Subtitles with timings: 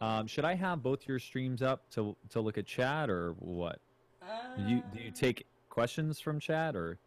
[0.00, 3.80] Um, should I have both your streams up to to look at chat or what?
[4.22, 4.26] Uh,
[4.56, 6.98] Do you do you take questions from chat or?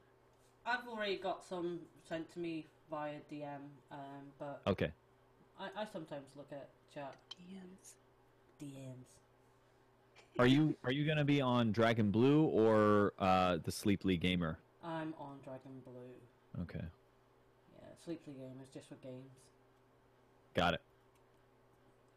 [0.65, 3.57] I've already got some sent to me via DM,
[3.91, 3.97] um,
[4.37, 4.91] but Okay.
[5.59, 7.93] I, I sometimes look at chat DMs.
[8.61, 9.07] DMs.
[10.37, 14.57] Are you are you gonna be on Dragon Blue or uh, the Sleeply Gamer?
[14.83, 16.63] I'm on Dragon Blue.
[16.63, 16.83] Okay,
[17.79, 19.31] Yeah, Sleeply Gamer is just for games.
[20.53, 20.81] got it.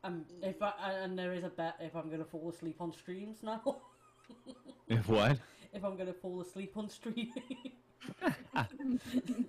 [0.05, 0.73] Um, if I
[1.03, 3.63] and there is a bet if I'm gonna fall asleep on streams now.
[4.89, 5.39] If what?
[5.73, 7.33] if I'm gonna fall asleep on streaming.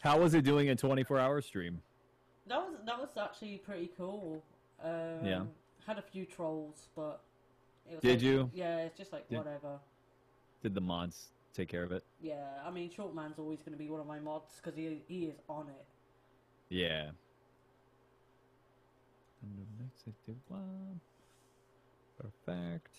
[0.00, 1.80] How was it doing a 24 hour stream?
[2.46, 4.42] that was that was actually pretty cool.
[4.82, 5.42] Um, Yeah.
[5.86, 7.20] Had a few trolls, but
[7.90, 8.50] it was Did like- you?
[8.54, 9.78] Yeah, it's just like Did- whatever.
[10.62, 12.02] Did the mods take care of it?
[12.22, 15.26] Yeah, I mean, Shortman's always going to be one of my mods because he he
[15.26, 15.84] is on it.
[16.70, 17.10] Yeah.
[19.44, 21.00] And the next I do one.
[22.18, 22.94] Perfect.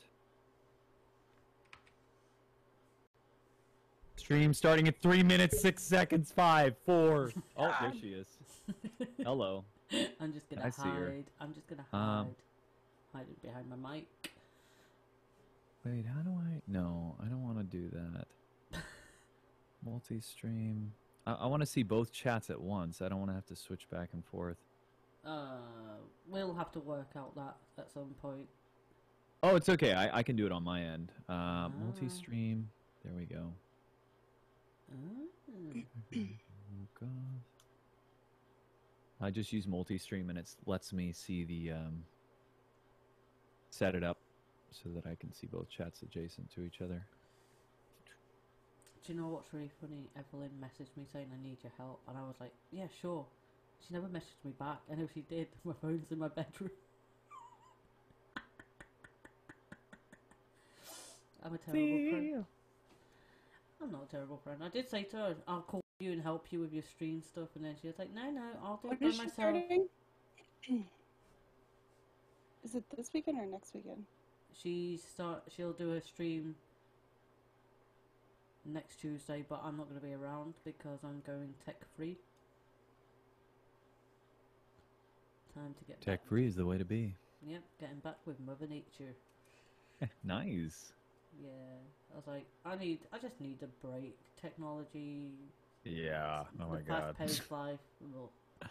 [4.18, 6.32] Stream starting at three minutes six seconds.
[6.32, 7.32] Five, four.
[7.58, 8.28] Oh, there she is.
[9.24, 9.66] Hello.
[10.20, 11.06] I'm just gonna I see her.
[11.12, 11.26] hide.
[11.40, 12.20] I'm just gonna hide.
[12.22, 12.28] Um,
[13.14, 14.06] hide it behind my mic.
[15.86, 16.62] Wait, how do I?
[16.68, 18.26] No, I don't want to do that.
[19.86, 20.92] Multi-stream.
[21.28, 23.02] I, I want to see both chats at once.
[23.02, 24.58] I don't want to have to switch back and forth.
[25.26, 25.58] Uh,
[26.28, 28.48] we'll have to work out that at some point.
[29.44, 29.94] Oh, it's okay.
[29.94, 31.12] I, I can do it on my end.
[31.28, 32.70] Uh, multi-stream.
[33.04, 33.54] There we go.
[34.92, 34.96] Ah.
[39.22, 42.04] I just use multi-stream and it lets me see the um,
[43.70, 44.18] set it up
[44.72, 47.02] so that I can see both chats adjacent to each other.
[49.06, 50.10] Do you know what's really funny?
[50.18, 53.26] Evelyn messaged me saying I need your help, and I was like, yeah, sure.
[53.82, 54.80] She never messaged me back.
[54.92, 55.48] I know she did.
[55.64, 56.72] My phone's in my bedroom.
[61.44, 62.46] I'm a terrible friend.
[63.82, 64.64] I'm not a terrible friend.
[64.64, 67.50] I did say to her, I'll call you and help you with your stream stuff,
[67.56, 69.34] and then she was like, no, no, I'll do it When by is she myself.
[69.38, 69.88] starting?
[72.64, 74.06] Is it this weekend or next weekend?
[74.60, 75.44] She start.
[75.56, 76.56] She'll do a stream
[78.66, 82.18] next Tuesday, but I'm not going to be around because I'm going tech free.
[85.56, 87.16] Time to get Tech free is the way to be.
[87.48, 89.16] Yep, getting back with Mother Nature.
[90.24, 90.92] nice.
[91.42, 91.50] Yeah,
[92.12, 93.00] I was like, I need.
[93.14, 94.18] I just need a break.
[94.42, 95.30] Technology.
[95.86, 96.44] Yeah.
[96.62, 97.16] Oh my god.
[97.18, 97.80] Fast-paced life.
[98.04, 98.70] ugh.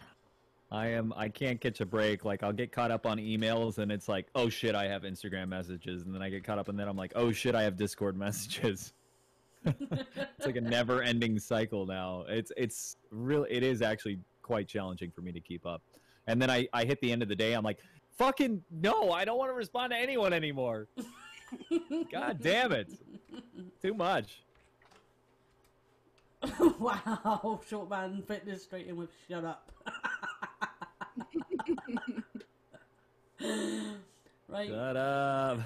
[0.71, 1.13] I am.
[1.15, 2.23] I can't catch a break.
[2.23, 5.49] Like I'll get caught up on emails, and it's like, oh shit, I have Instagram
[5.49, 7.77] messages, and then I get caught up, and then I'm like, oh shit, I have
[7.77, 8.93] Discord messages.
[9.65, 12.25] it's like a never-ending cycle now.
[12.27, 13.45] It's it's real.
[13.49, 15.81] It is actually quite challenging for me to keep up.
[16.27, 17.79] And then I I hit the end of the day, I'm like,
[18.17, 20.87] fucking no, I don't want to respond to anyone anymore.
[22.11, 22.91] God damn it,
[23.81, 24.41] too much.
[26.79, 29.71] wow, short man fitness straight in with shut up.
[34.49, 34.69] right?
[34.69, 35.59] Shut up.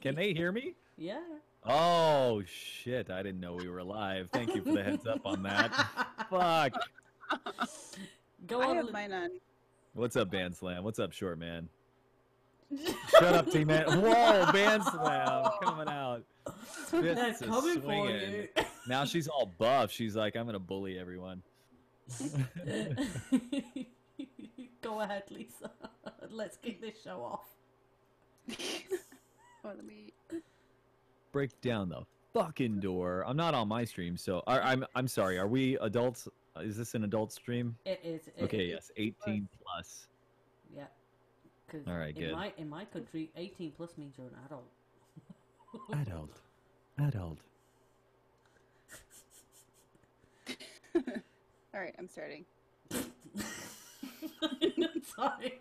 [0.00, 0.74] Can they hear me?
[0.96, 1.20] yeah.
[1.64, 3.10] Oh shit!
[3.10, 4.30] I didn't know we were live.
[4.32, 5.74] Thank you for the heads up on that.
[6.30, 6.72] Fuck.
[8.50, 8.76] Go I on.
[8.76, 9.30] have mine on.
[9.94, 10.82] What's up, Band Slam?
[10.82, 11.68] What's up, Short Man?
[13.10, 13.84] Shut up, T Man.
[13.86, 16.24] Whoa, Band Slam coming out.
[16.90, 18.48] They're Fists coming for you.
[18.88, 19.92] Now she's all buff.
[19.92, 21.42] She's like, I'm gonna bully everyone.
[24.82, 25.70] Go ahead, Lisa.
[26.28, 27.46] Let's kick this show off.
[29.64, 30.12] Oh, let me.
[31.30, 33.22] Break down the fucking door.
[33.24, 35.38] I'm not on my stream, so I, I'm I'm sorry.
[35.38, 36.26] Are we adults?
[36.60, 37.76] Is this an adult stream?
[37.84, 38.28] It is.
[38.28, 40.06] It, Okay, it- yes, 18 plus.
[40.74, 40.84] Yeah.
[41.68, 42.32] 'Cause All right, in good.
[42.32, 44.68] my in my country, 18 plus means you're an adult.
[46.00, 46.40] Adult.
[46.98, 47.38] Adult.
[51.74, 52.44] All right, I'm starting.
[55.16, 55.58] Sorry.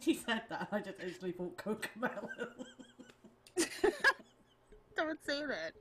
[0.00, 0.68] she said that.
[0.72, 2.48] I just instantly thought Cocomelon.
[4.96, 5.72] Don't say that.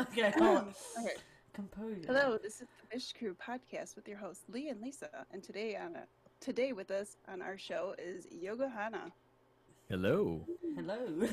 [0.00, 0.74] okay, oh, hold on.
[1.00, 1.14] Okay.
[1.52, 2.06] Composure.
[2.06, 5.76] Hello, this is the Bish Crew podcast with your hosts Lee and Lisa, and today
[5.76, 6.04] on a,
[6.40, 9.10] today with us on our show is Yoga Hana.
[9.88, 10.46] Hello.
[10.76, 11.28] Hello.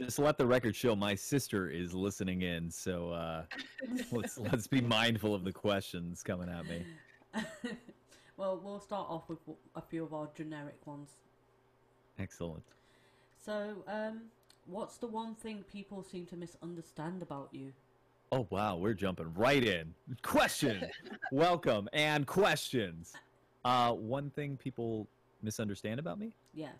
[0.00, 3.42] Just let the record show my sister is listening in, so uh,
[4.12, 6.86] let's let's be mindful of the questions coming at me.
[8.38, 9.38] well, we'll start off with
[9.76, 11.10] a few of our generic ones.
[12.18, 12.62] Excellent.
[13.44, 14.22] So, um,
[14.64, 17.70] what's the one thing people seem to misunderstand about you?
[18.32, 19.92] Oh wow, we're jumping right in.
[20.22, 20.88] Question.
[21.30, 23.12] Welcome and questions.
[23.66, 25.08] Uh, one thing people
[25.42, 26.32] misunderstand about me?
[26.54, 26.70] Yeah.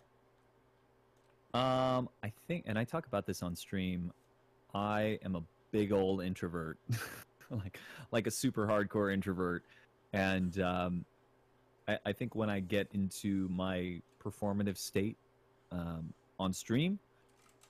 [1.53, 4.11] Um, I think, and I talk about this on stream.
[4.73, 6.77] I am a big old introvert,
[7.49, 7.79] like
[8.11, 9.63] like a super hardcore introvert,
[10.13, 11.05] and um,
[11.87, 15.17] I, I think when I get into my performative state
[15.71, 16.99] um, on stream,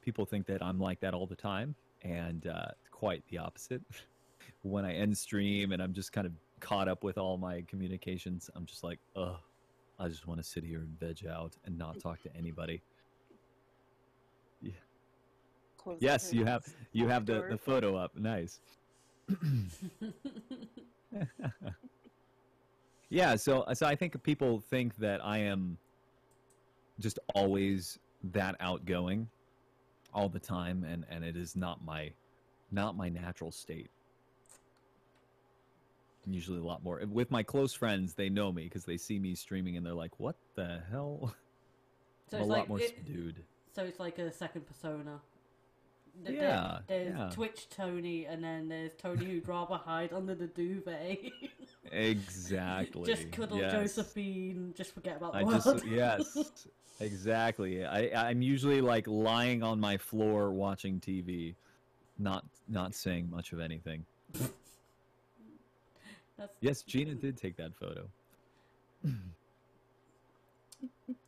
[0.02, 3.82] people think that I'm like that all the time, and uh, quite the opposite.
[4.64, 8.50] when I end stream and I'm just kind of caught up with all my communications,
[8.56, 9.38] I'm just like, ugh,
[10.00, 12.82] I just want to sit here and veg out and not talk to anybody.
[15.84, 17.50] Close Yes, you have you have the, door.
[17.50, 18.16] the photo up.
[18.16, 18.60] Nice.
[23.10, 25.78] yeah, so so I think people think that I am
[27.00, 27.98] just always
[28.32, 29.28] that outgoing
[30.14, 32.12] all the time and and it is not my
[32.72, 33.90] not my natural state.
[36.26, 39.18] I'm usually a lot more with my close friends, they know me because they see
[39.18, 41.34] me streaming and they're like, "What the hell?"
[42.30, 43.44] So I'm a lot like more it- subdued.
[43.74, 45.20] So it's like a second persona.
[46.26, 47.30] Th- there- Yeah, There's yeah.
[47.30, 51.20] Twitch Tony, and then there's Tony who'd rather hide under the duvet.
[51.92, 53.04] Exactly.
[53.06, 53.74] just cuddle yes.
[53.74, 54.74] Josephine.
[54.78, 55.62] Just forget about the I world.
[55.64, 56.68] just yes,
[57.02, 57.84] exactly.
[57.86, 61.56] I I'm usually like lying on my floor watching TV,
[62.20, 64.06] not not saying much of anything.
[66.38, 68.08] That's, Yes, Gina did take that photo.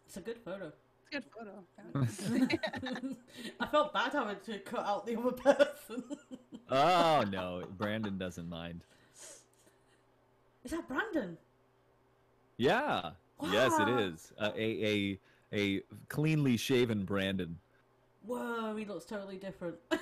[0.07, 0.71] It's a good photo.
[1.13, 1.29] It's a
[1.93, 3.07] good photo.
[3.59, 6.03] I felt bad having to cut out the other person.
[6.71, 8.83] Oh no, Brandon doesn't mind.
[10.63, 11.37] Is that Brandon?
[12.57, 13.11] Yeah,
[13.51, 14.31] yes, it is.
[14.39, 15.19] Uh, a a
[15.53, 17.59] a cleanly shaven Brandon.
[18.25, 19.75] Whoa, he looks totally different.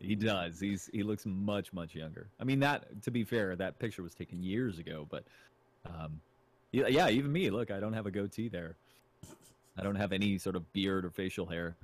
[0.00, 0.58] He does.
[0.60, 2.28] He's he looks much much younger.
[2.40, 5.24] I mean that to be fair, that picture was taken years ago, but
[5.86, 6.20] um,
[6.72, 7.48] yeah, yeah, even me.
[7.50, 8.76] Look, I don't have a goatee there.
[9.78, 11.78] I don't have any sort of beard or facial hair.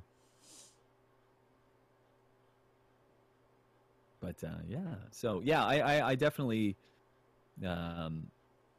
[4.21, 6.77] But uh, yeah, so yeah, I I, I definitely,
[7.67, 8.31] um,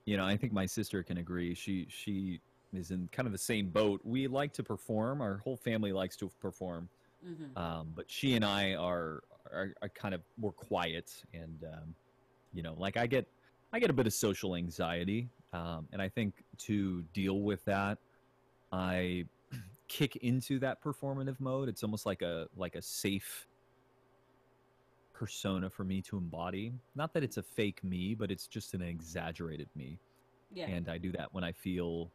[0.06, 1.56] you know, I think my sister can agree.
[1.56, 2.42] She she
[2.74, 4.02] is in kind of the same boat.
[4.04, 5.22] We like to perform.
[5.22, 6.90] Our whole family likes to perform
[7.24, 11.96] hmm um, but she and I are, are are kind of more quiet, and um,
[12.54, 13.28] you know, like I get
[13.74, 18.00] I get a bit of social anxiety, um, and I think to deal with that,
[18.72, 19.26] I
[19.88, 21.70] kick into that performative mode.
[21.70, 23.48] It's almost like a like a safe
[25.14, 26.74] persona for me to embody.
[26.96, 30.00] Not that it's a fake me, but it's just an exaggerated me,
[30.52, 30.68] Yeah.
[30.68, 32.12] and I do that when I feel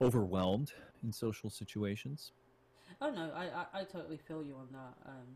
[0.00, 0.72] overwhelmed
[1.02, 2.32] in social situations.
[3.00, 4.94] Oh no, I, I I totally feel you on that.
[5.10, 5.26] Um,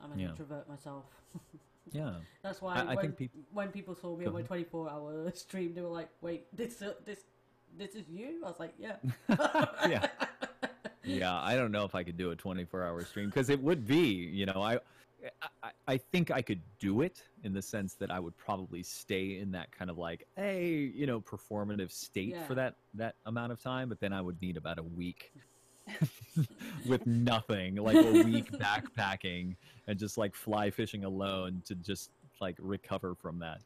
[0.00, 0.28] I'm an Yeah.
[0.30, 1.04] introvert myself.
[1.92, 2.14] Yeah.
[2.42, 5.30] That's why I- I when, think peop- when people saw me on my 24 hour
[5.34, 7.24] stream, they were like, "Wait, this uh, this
[7.78, 8.96] this is you?" I was like, "Yeah."
[9.88, 10.06] Yeah.
[11.04, 13.86] yeah i don't know if i could do a 24 hour stream because it would
[13.86, 14.78] be you know I,
[15.62, 19.38] I i think i could do it in the sense that i would probably stay
[19.38, 23.62] in that kind of like hey you know performative state for that that amount of
[23.62, 25.32] time but then i would need about a week
[26.86, 29.54] with nothing like a week backpacking
[29.86, 33.60] and just like fly fishing alone to just like recover from that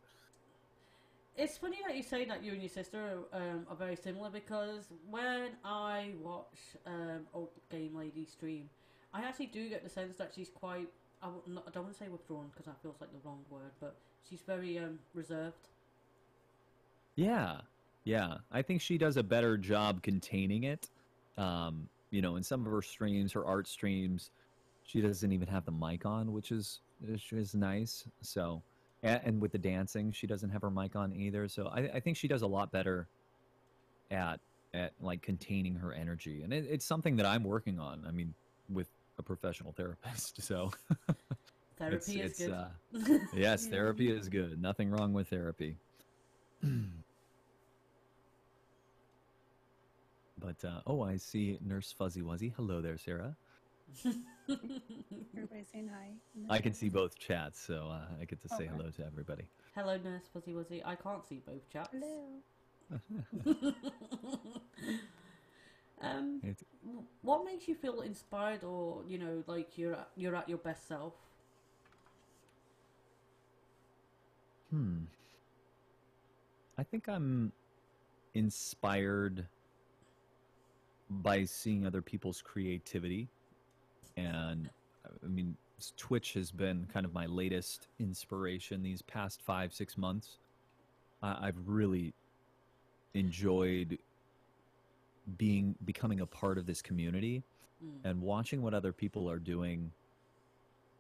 [1.39, 4.89] It's funny that you say that you and your sister um, are very similar because
[5.09, 8.69] when I watch um, old game lady stream,
[9.15, 10.89] I actually do get the sense that she's quite.
[11.23, 13.71] I, not, I don't want to say withdrawn because that feels like the wrong word,
[13.81, 13.95] but
[14.29, 15.69] she's very um, reserved.
[17.15, 17.61] Yeah,
[18.03, 18.39] yeah.
[18.51, 20.89] I think she does a better job containing it.
[21.37, 24.31] Um, you know, in some of her streams, her art streams,
[24.83, 28.05] she doesn't even have the mic on, which is which is nice.
[28.23, 28.61] So,
[29.03, 31.49] and, and with the dancing, she doesn't have her mic on either.
[31.49, 33.09] So I, I think she does a lot better
[34.11, 34.41] at
[34.75, 38.05] at like containing her energy, and it, it's something that I'm working on.
[38.07, 38.35] I mean,
[38.69, 38.89] with
[39.19, 40.43] a professional therapist.
[40.49, 40.73] So
[41.79, 42.53] Therapy it's, is it's, good.
[42.53, 42.69] uh,
[43.37, 44.61] yes, therapy is good.
[44.61, 45.77] Nothing wrong with therapy.
[46.63, 46.73] but
[50.65, 52.53] uh, oh, I see Nurse Fuzzy Wuzzy.
[52.57, 53.37] Hello there, Sarah.
[54.49, 56.11] Everybody saying hi.
[56.51, 58.67] I can see both chats, so uh, I get to say Okay.
[58.77, 59.45] hello to everybody.
[59.75, 60.83] Hello, Nurse Fuzzy Wuzzy.
[60.85, 61.89] I can't see both chats.
[61.93, 62.43] Hello.
[66.01, 66.65] um, It's-
[67.23, 70.87] what makes you feel inspired, or you know, like you're at, you're at your best
[70.89, 71.15] self?
[74.71, 75.05] Hmm.
[76.79, 77.53] I think I'm
[78.35, 79.47] inspired
[81.11, 83.29] by seeing other people's creativity,
[84.19, 84.69] and
[85.25, 85.57] I mean,
[85.97, 90.39] Twitch has been kind of my latest inspiration these past five six months.
[91.23, 92.13] I've really
[93.15, 93.99] enjoyed
[95.37, 97.43] being becoming a part of this community
[97.85, 98.11] Mm.
[98.11, 99.93] and watching what other people are doing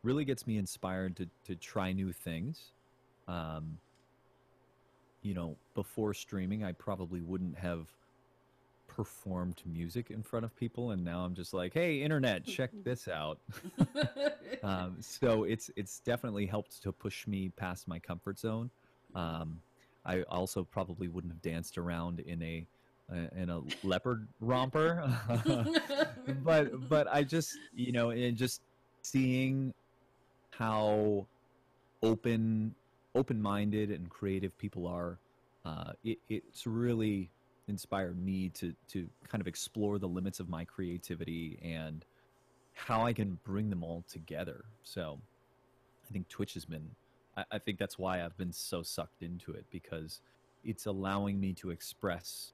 [0.04, 2.70] really gets me inspired to to try new things.
[3.26, 3.78] Um,
[5.22, 7.88] you know, before streaming, I probably wouldn't have
[8.88, 13.06] performed music in front of people, and now I'm just like, "Hey, internet, check this
[13.06, 13.38] out."
[14.64, 18.70] um, so it's it's definitely helped to push me past my comfort zone.
[19.14, 19.60] Um,
[20.04, 22.66] I also probably wouldn't have danced around in a
[23.12, 25.16] uh, in a leopard romper,
[26.42, 28.62] but but I just you know and just
[29.02, 29.72] seeing
[30.50, 31.26] how
[32.02, 32.74] open
[33.14, 35.18] open minded and creative people are,
[35.64, 37.30] uh, it, it's really
[37.68, 42.04] inspired me to to kind of explore the limits of my creativity and
[42.74, 44.64] how I can bring them all together.
[44.82, 45.18] So
[46.08, 46.90] I think Twitch has been
[47.36, 50.20] I, I think that's why I've been so sucked into it because
[50.64, 52.52] it's allowing me to express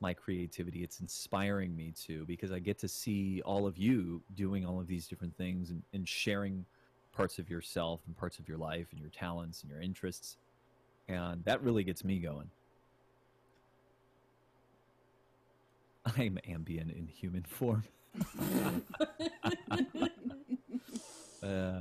[0.00, 0.82] my creativity.
[0.82, 4.86] It's inspiring me to because I get to see all of you doing all of
[4.86, 6.64] these different things and, and sharing
[7.12, 10.36] parts of yourself and parts of your life and your talents and your interests.
[11.08, 12.50] And that really gets me going.
[16.04, 17.84] I'm ambient in human form.
[21.42, 21.80] Uh,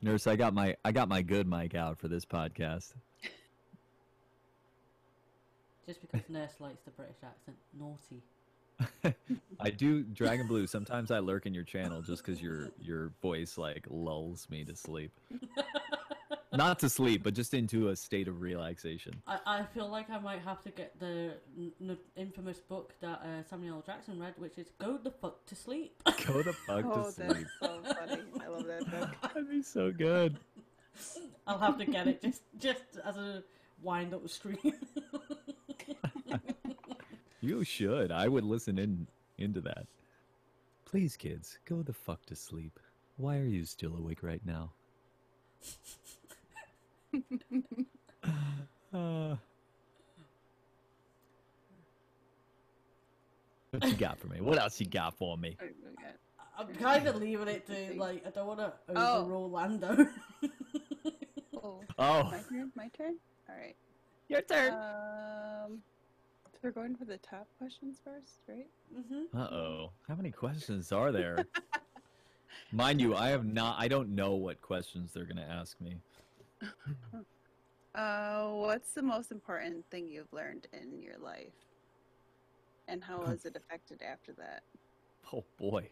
[0.00, 2.94] nurse, I got my I got my good mic out for this podcast.
[5.86, 8.22] Just because Nurse likes the British accent, naughty.
[9.60, 10.66] I do Dragon Blue.
[10.66, 14.74] Sometimes I lurk in your channel just because your your voice like lulls me to
[14.74, 15.12] sleep.
[16.52, 19.14] Not to sleep, but just into a state of relaxation.
[19.26, 23.22] I, I feel like I might have to get the n- n- infamous book that
[23.22, 23.82] uh, Samuel L.
[23.84, 27.34] Jackson read, which is "Go the fuck to sleep." Go the fuck oh, to that's
[27.34, 27.46] sleep.
[27.60, 28.22] so funny.
[28.44, 29.10] I love that book.
[29.22, 30.36] That'd be so good.
[31.46, 33.42] I'll have to get it just just as a
[33.82, 34.74] wind up stream.
[37.42, 38.12] You should.
[38.12, 39.86] I would listen in into that.
[40.84, 42.78] Please, kids, go the fuck to sleep.
[43.16, 44.72] Why are you still awake right now?
[48.94, 49.36] Uh,
[53.70, 54.40] what you got for me?
[54.40, 55.56] What else you got for me?
[55.60, 55.66] Oh,
[56.58, 59.20] I'm kind of leaving it to like I don't want to Oh.
[59.22, 60.06] overrule Lando.
[61.64, 62.72] Oh, Oh, my turn.
[62.74, 63.14] My turn.
[63.48, 63.76] All right.
[64.28, 64.72] your turn.
[64.72, 65.82] Um,
[66.52, 68.66] so we're going for the top questions first, right?
[68.92, 69.92] hmm Uh oh.
[70.08, 71.46] How many questions are there?
[72.72, 73.76] Mind you, I have not.
[73.78, 76.00] I don't know what questions they're gonna ask me.
[77.94, 81.52] Uh, what's the most important thing you've learned in your life,
[82.88, 84.62] and how has it affected after that?
[85.32, 85.90] Oh boy,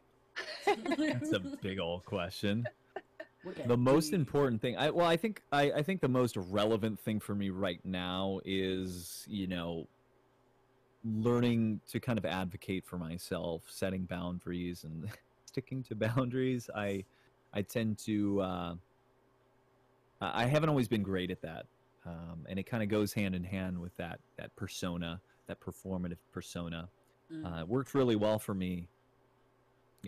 [0.67, 2.69] that's a big old question.
[3.45, 7.01] We're the most important thing i well i think I, I think the most relevant
[7.01, 9.89] thing for me right now is you know
[11.03, 15.09] learning to kind of advocate for myself setting boundaries and
[15.47, 16.69] sticking to boundaries.
[16.75, 17.05] I
[17.53, 18.75] i tend to uh
[20.21, 21.67] i I haven't always been great at that
[22.07, 26.19] um, and it kind of goes hand in hand with that that persona that performative
[26.33, 26.89] persona
[27.33, 27.47] Mm.
[27.47, 28.89] uh, it worked really well for me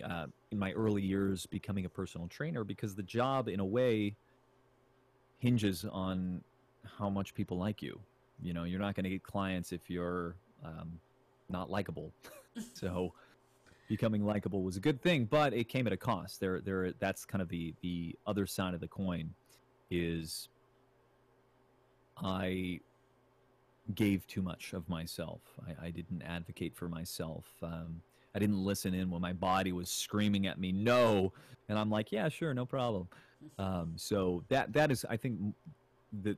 [0.03, 4.15] uh, in my early years becoming a personal trainer because the job, in a way,
[5.39, 6.43] hinges on
[6.97, 7.99] how much people like you.
[8.41, 10.99] You know, you're not going to get clients if you're um,
[11.49, 12.11] not likable.
[12.73, 13.13] so,
[13.87, 16.39] becoming likable was a good thing, but it came at a cost.
[16.39, 16.93] There, there.
[16.99, 19.33] That's kind of the the other side of the coin.
[19.93, 20.49] Is
[22.17, 22.79] I
[23.93, 25.41] gave too much of myself.
[25.67, 27.45] I, I didn't advocate for myself.
[27.61, 28.01] Um,
[28.35, 31.31] I didn't listen in when my body was screaming at me no,
[31.69, 33.07] and I'm like, yeah, sure, no problem.
[33.59, 35.39] Um, so that that is, I think,
[36.23, 36.37] the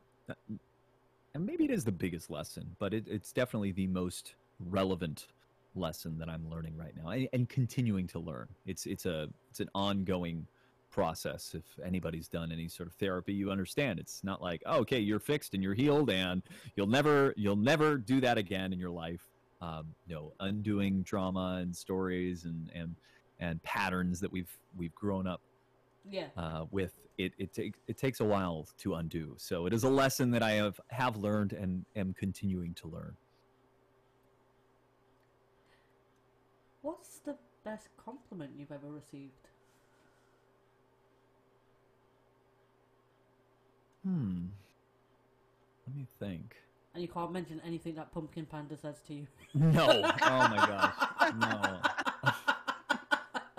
[1.36, 5.28] and maybe it is the biggest lesson, but it, it's definitely the most relevant
[5.76, 8.48] lesson that I'm learning right now and, and continuing to learn.
[8.66, 10.48] It's it's a it's an ongoing
[10.96, 11.54] process.
[11.54, 14.00] If anybody's done any sort of therapy, you understand.
[14.00, 16.42] It's not like, oh, okay, you're fixed and you're healed, and
[16.76, 19.22] you'll never you'll never do that again in your life.
[19.62, 22.96] Um, you know, undoing trauma and stories and and
[23.40, 25.42] and patterns that we've we've grown up
[26.10, 26.30] Yeah.
[26.38, 29.36] uh, with it it takes it takes a while to undo.
[29.38, 33.18] So it is a lesson that I have have learned and am continuing to learn.
[36.82, 37.36] What's the
[37.66, 39.50] best compliment you've ever received?
[44.06, 44.46] Hmm.
[45.88, 46.56] Let me think.
[46.94, 49.28] And you can't mention anything that Pumpkin Panda says to you.
[49.54, 49.88] No.
[49.90, 51.34] Oh my gosh.
[51.40, 52.32] No.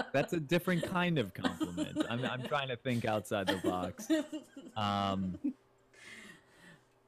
[0.12, 1.98] that's a different kind of compliment.
[2.08, 4.08] I'm I'm trying to think outside the box.
[4.76, 5.38] Um,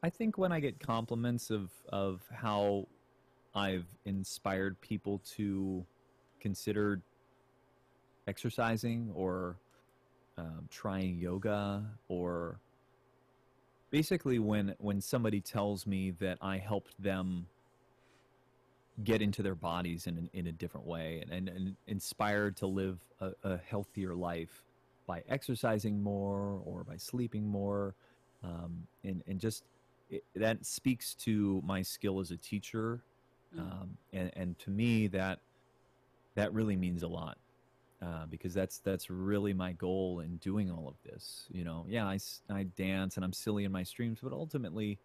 [0.03, 2.87] I think when I get compliments of of how
[3.55, 5.85] I've inspired people to
[6.41, 7.01] consider
[8.27, 9.57] exercising or
[10.37, 12.61] um, trying yoga or
[13.91, 17.47] basically when when somebody tells me that I helped them
[19.05, 22.67] get into their bodies in an, in a different way and, and, and inspired to
[22.67, 24.65] live a, a healthier life
[25.07, 27.95] by exercising more or by sleeping more
[28.43, 29.63] um, and, and just
[30.11, 33.03] it, that speaks to my skill as a teacher
[33.57, 33.61] Mm.
[33.61, 35.39] um, and, and to me that
[36.35, 37.39] that really means a lot
[38.03, 42.07] uh, because that's that's really my goal in doing all of this you know yeah
[42.07, 42.19] I,
[42.51, 44.99] I dance and i'm silly in my streams but ultimately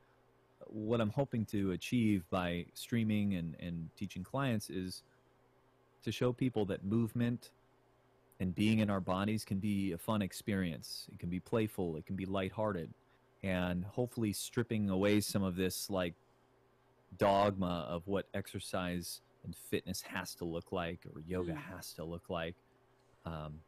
[0.67, 5.03] what i'm hoping to achieve by streaming and, and teaching clients is
[6.03, 7.51] to show people that movement
[8.39, 12.05] and being in our bodies can be a fun experience it can be playful it
[12.05, 12.93] can be lighthearted
[13.43, 16.13] and hopefully stripping away some of this like
[17.17, 21.57] dogma of what exercise and fitness has to look like or yoga Mm.
[21.75, 22.55] has to look like
[23.25, 23.59] um,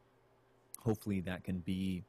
[0.79, 2.03] hopefully that can be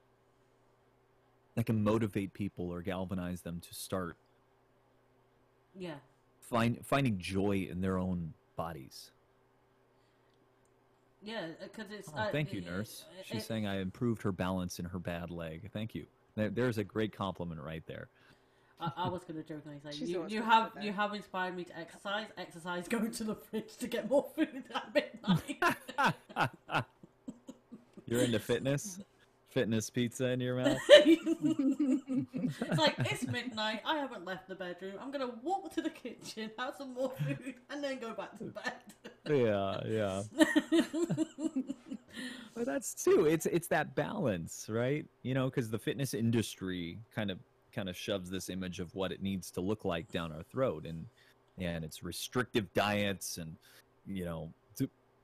[1.55, 4.17] that can motivate people or galvanize them to start
[5.75, 5.95] yeah.
[6.41, 9.11] find finding joy in their own bodies
[11.23, 12.11] Yeah, because it's.
[12.15, 14.99] oh, uh, thank you nurse it- she's it- saying i improved her balance in her
[14.99, 18.09] bad leg thank you there, there's a great compliment right there
[18.79, 21.65] I, I was going to jokingly say She's you, you have you have inspired me
[21.65, 22.27] to exercise.
[22.37, 26.85] Exercise, go to the fridge to get more food at midnight.
[28.07, 29.01] you're into fitness
[29.51, 33.81] fitness pizza in your mouth it's like it's midnight.
[33.87, 34.95] I haven't left the bedroom.
[35.01, 38.45] I'm gonna walk to the kitchen, have some more food, and then go back to
[38.45, 38.73] bed.
[39.29, 40.23] yeah yeah
[42.55, 43.27] But that's too.
[43.27, 45.05] It's it's that balance, right?
[45.23, 47.39] You know, because the fitness industry kind of
[47.75, 50.87] kind of shoves this image of what it needs to look like down our throat,
[50.87, 51.05] and
[51.59, 53.57] and it's restrictive diets and
[54.07, 54.51] you know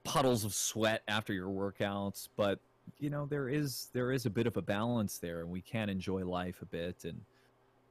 [0.05, 2.29] puddles of sweat after your workouts.
[2.37, 2.59] But
[2.99, 5.89] you know there is there is a bit of a balance there, and we can
[5.89, 7.05] enjoy life a bit.
[7.05, 7.21] And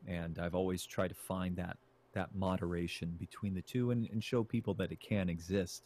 [0.08, 1.78] and I've always tried to find that
[2.14, 5.84] that moderation between the two, and, and show people that it can exist.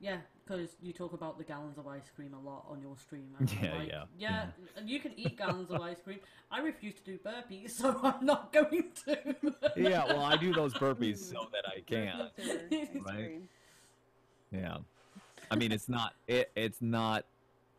[0.00, 3.28] Yeah, because you talk about the gallons of ice cream a lot on your stream.
[3.38, 4.30] and Yeah, like, yeah, yeah.
[4.30, 4.78] Mm-hmm.
[4.78, 6.20] And you can eat gallons of ice cream.
[6.50, 9.36] I refuse to do burpees, so I'm not going to.
[9.76, 12.30] yeah, well, I do those burpees so that I can.
[12.38, 13.42] Ice Right.
[14.50, 14.78] Yeah,
[15.50, 17.24] I mean, it's not it, it's not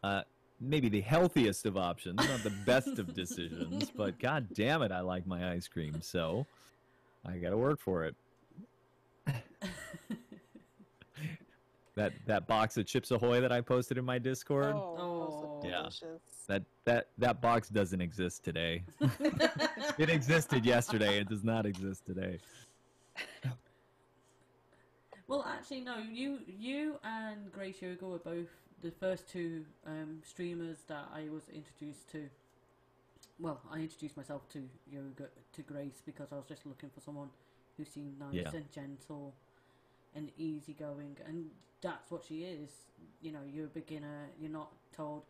[0.04, 0.22] uh,
[0.60, 5.02] maybe the healthiest of options, not the best of decisions, but god damn it, I
[5.02, 6.46] like my ice cream, so
[7.26, 8.16] I got to work for it.
[11.96, 15.62] that that box of Chips Ahoy that I posted in my Discord, Oh, Oh.
[15.64, 15.82] Yeah.
[15.82, 16.22] delicious.
[16.48, 18.84] that that that box doesn't exist today.
[19.98, 21.20] it existed yesterday.
[21.20, 22.40] It does not exist today.
[25.28, 25.98] Well, actually, no.
[25.98, 28.48] You, you and Grace Yoga were both
[28.82, 32.30] the first two um, streamers that I was introduced to.
[33.40, 37.30] Well, I introduced myself to yoga to Grace because I was just looking for someone
[37.78, 38.52] who seemed nice Yeah.
[38.54, 39.34] and gentle
[40.16, 41.50] and easygoing, and
[41.82, 42.70] that's what she is.
[43.22, 44.28] You know, you're a beginner.
[44.40, 45.24] You're not told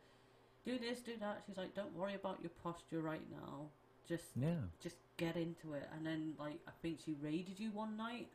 [0.65, 1.41] do this, do that.
[1.47, 3.69] She's like, don't worry about your posture right now.
[4.07, 4.61] Just Yeah.
[4.79, 5.87] just get into it.
[5.95, 8.27] And then, like, I think she raided you one night.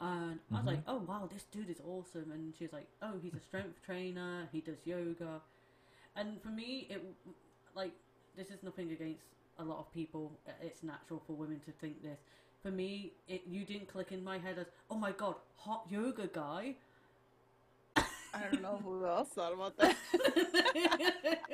[0.00, 0.90] And I was like, mm-hmm.
[0.90, 2.30] oh, wow, this dude is awesome.
[2.32, 4.48] And she was like, oh, he's a strength trainer.
[4.52, 5.40] He does yoga.
[6.14, 7.04] And for me, it,
[7.74, 7.92] like,
[8.36, 9.24] this is nothing against
[9.58, 10.32] a lot of people.
[10.62, 12.18] It's natural for women to think this.
[12.62, 16.26] For me, it you didn't click in my head as, oh my god, hot yoga
[16.26, 16.74] guy.
[17.96, 19.96] I don't know who else thought about that.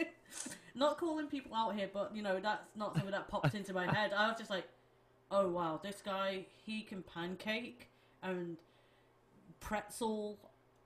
[0.74, 3.86] not calling people out here, but you know that's not something that popped into my
[3.92, 4.12] head.
[4.16, 4.66] I was just like,
[5.30, 7.88] oh wow, this guy he can pancake
[8.24, 8.56] and
[9.60, 10.38] pretzel.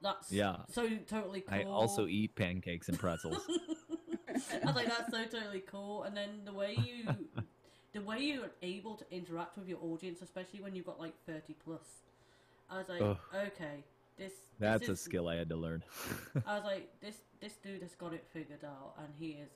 [0.02, 0.58] That's Yeah.
[0.70, 1.54] so totally cool.
[1.58, 3.40] I also eat pancakes and pretzels.
[4.28, 6.04] I was like, that's so totally cool.
[6.04, 7.04] And then the way you,
[7.92, 11.56] the way you're able to interact with your audience, especially when you've got like thirty
[11.64, 11.82] plus,
[12.70, 13.16] I was like, Ugh.
[13.34, 13.82] okay,
[14.16, 14.32] this.
[14.60, 15.82] That's this a is- skill I had to learn.
[16.46, 19.50] I was like, this this dude has got it figured out, and he is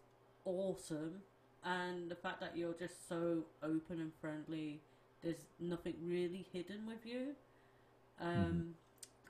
[0.44, 1.20] awesome.
[1.64, 4.80] And the fact that you're just so open and friendly,
[5.22, 7.36] there's nothing really hidden with you.
[8.22, 8.74] Um,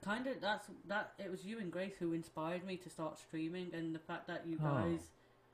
[0.05, 1.13] kind of that's that.
[1.19, 4.47] It was you and Grace who inspired me to start streaming, and the fact that
[4.47, 4.65] you Oh.
[4.65, 5.01] guys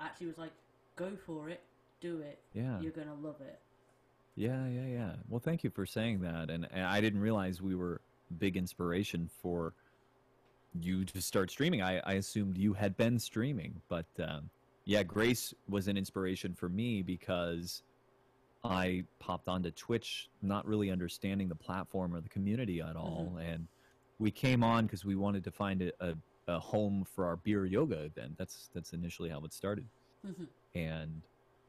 [0.01, 0.53] actually was like,
[0.97, 1.61] go for it,
[2.01, 2.81] do it, yeah.
[2.81, 3.59] you're gonna love it.
[4.37, 5.13] Yeah, yeah, yeah.
[5.29, 6.49] Well, thank you for saying that.
[6.51, 8.01] And, and I didn't realize we were
[8.39, 9.75] big inspiration for
[10.81, 11.83] you to start streaming.
[11.83, 14.49] I, I assumed you had been streaming, but um,
[14.85, 17.83] yeah, Grace was an inspiration for me because
[18.65, 23.69] I popped onto Twitch not really understanding the platform or the community at all, and
[24.19, 26.15] we came on because we wanted to find a, a,
[26.49, 28.37] a home for our beer yoga event.
[28.37, 29.87] That's that's initially how it started,
[30.27, 30.49] Mhm.
[30.75, 31.23] and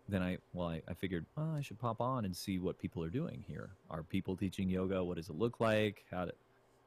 [0.07, 3.03] then I well I, I figured oh, I should pop on and see what people
[3.03, 3.69] are doing here.
[3.91, 5.03] Are people teaching yoga?
[5.03, 6.05] What does it look like?
[6.09, 6.31] How do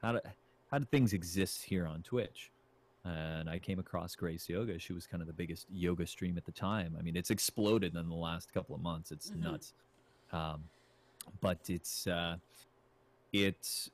[0.03, 0.21] how do
[0.71, 2.51] how do things exist here on Twitch?
[3.05, 4.79] And I came across Grace Yoga.
[4.79, 6.95] She was kind of the biggest yoga stream at the time.
[6.97, 9.11] I mean, it's exploded in the last couple of months.
[9.11, 9.41] It's Mhm.
[9.41, 9.75] nuts.
[10.33, 10.65] Um,
[11.41, 12.37] but it's uh,
[13.33, 13.91] it's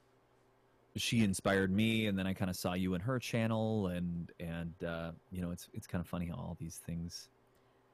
[0.96, 4.72] she inspired me, and then I kind of saw you in her channel, and and
[4.87, 7.29] uh, you know, it's it's kind of funny how all these things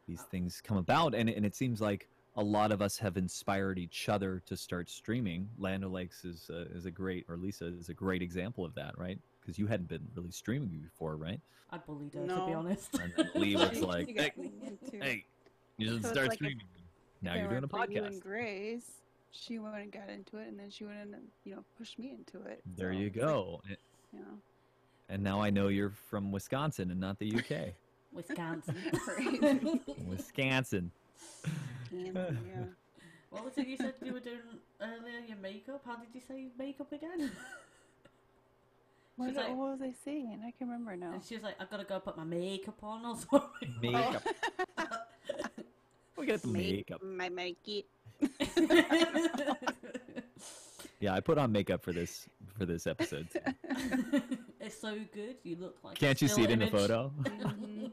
[0.08, 3.78] these things come about, and and it seems like a lot of us have inspired
[3.78, 5.48] each other to start streaming.
[5.58, 8.96] Lando Lakes is uh, is a great, or Lisa is a great example of that,
[8.98, 9.18] right?
[9.40, 11.40] Because you hadn't been really streaming before, right?
[11.70, 12.94] I bullied her to be honest.
[12.94, 15.24] And then Lee was like, "Hey, got me into- hey,
[15.76, 16.66] you should So start like if- streaming."
[17.24, 18.06] Now you're doing a weren't for You podcast.
[18.06, 18.90] and Grace,
[19.30, 22.10] she went and got into it, and then she went and you know pushed me
[22.16, 22.60] into it.
[22.76, 23.60] There So you it's like, go.
[23.68, 23.76] And-
[24.12, 24.20] you
[25.08, 27.74] And now I know you're from Wisconsin and not the UK.
[28.12, 28.76] Wisconsin.
[29.08, 29.80] Right.
[30.06, 30.90] Wisconsin.
[31.92, 32.10] yeah.
[33.30, 34.38] what was it you said you were doing
[34.80, 35.18] earlier?
[35.26, 35.82] Your makeup?
[35.84, 37.30] How did you say makeup again?
[39.16, 40.40] What, like- what was I saying?
[40.42, 41.12] I can't remember now.
[41.14, 43.74] And she was like, I've gotta go put my makeup on or something.
[43.80, 44.22] Makeup.
[46.16, 47.02] We got the makeup.
[47.02, 47.84] My makeup.
[51.00, 53.28] Yeah, I put on makeup for this for this episode.
[54.60, 55.36] it's so good.
[55.42, 55.96] You look like.
[55.96, 57.12] a Can't you see still it in the photo?
[57.24, 57.90] Mhm.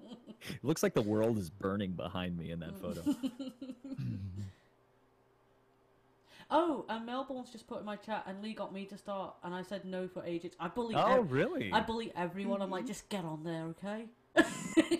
[0.50, 3.04] It looks like the world is burning behind me in that photo.
[6.50, 9.54] oh, and Melbourne's just put in my chat, and Lee got me to start, and
[9.54, 10.54] I said no for ages.
[10.60, 10.96] I bully.
[10.96, 11.72] oh, ev- really?
[11.74, 12.62] I bully everyone.
[12.62, 14.06] I'm like, just get on there, okay?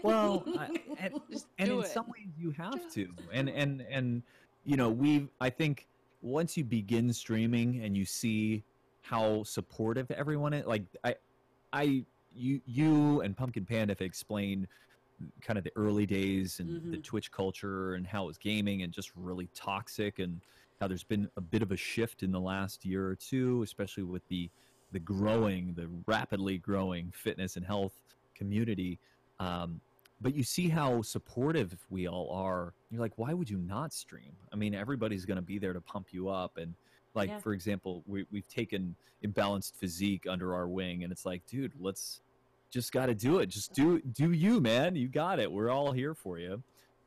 [0.04, 0.68] Well, I,
[0.98, 1.14] and,
[1.60, 1.88] and in it.
[1.88, 3.08] some ways you have Just to.
[3.34, 4.24] And and and
[4.64, 5.88] you know, we I think
[6.22, 8.64] once you begin streaming and you see
[9.02, 11.16] how supportive everyone is, like I
[11.74, 14.68] I you you and Pumpkin Panda have explained
[15.42, 17.04] kind of the early days and the Mhm.
[17.04, 20.42] Twitch culture and how it was gaming and just really toxic and
[20.80, 24.04] how there's been a bit of a shift in the last year or two, especially
[24.04, 24.50] with the
[24.92, 27.94] the growing, the rapidly growing fitness and health
[28.36, 29.00] community.
[29.42, 29.82] Um,
[30.22, 32.74] but you see how supportive we all are.
[32.92, 34.34] You're like, why would you not stream?
[34.54, 36.58] I mean, everybody's going to be there to pump you up.
[36.58, 36.76] And
[37.16, 37.40] like, Yeah.
[37.40, 42.22] for example, we, we've taken imbalanced physique under our wing, and it's like, dude, let's
[42.70, 43.48] just got to do it.
[43.48, 44.96] Just do do you, man.
[44.96, 45.52] You got it.
[45.52, 46.62] We're all here for you.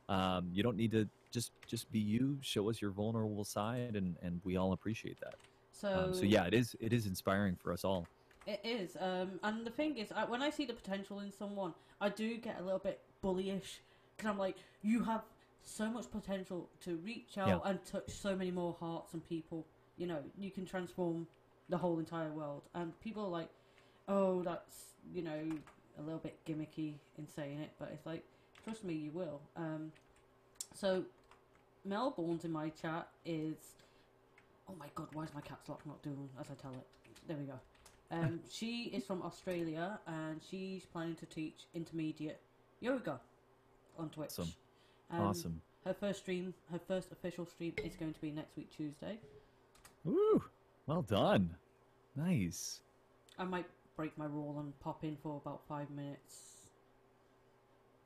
[0.09, 2.37] Um, you don't need to just just be you.
[2.41, 5.35] Show us your vulnerable side, and and we all appreciate that.
[5.71, 8.07] So, Um, so yeah, it is it is inspiring for us all.
[8.47, 11.73] It is, um, and the thing is, I, when I see the potential in someone,
[11.99, 13.79] I do get a little bit bullyish
[14.15, 15.23] because I'm like, you have
[15.63, 17.59] so much potential to reach out Yeah.
[17.69, 19.65] and touch so many more hearts and people.
[19.97, 21.25] You know, you can transform
[21.69, 23.49] the whole entire world, and people are like,
[24.07, 25.39] oh, that's you know
[25.97, 28.23] a little bit gimmicky in saying it, but it's like,
[28.63, 29.41] trust me, you will.
[29.55, 29.91] Um,
[30.73, 31.03] so,
[31.83, 33.55] Melbourne's in my chat is,
[34.69, 36.85] oh my god, why is my caps lock not doing as I tell it?
[37.27, 37.59] There we go.
[38.11, 42.39] Um, she is from Australia and she's planning to teach intermediate
[42.79, 43.19] yoga
[43.97, 44.29] on Twitch.
[44.29, 44.53] Awesome.
[45.11, 45.61] Um, awesome.
[45.85, 49.19] Her first stream, her first official stream is going to be next week Tuesday.
[50.03, 50.43] Woo!
[50.87, 51.55] Well done.
[52.15, 52.81] Nice.
[53.37, 53.65] I might
[53.95, 56.55] break my rule and pop in for about five minutes.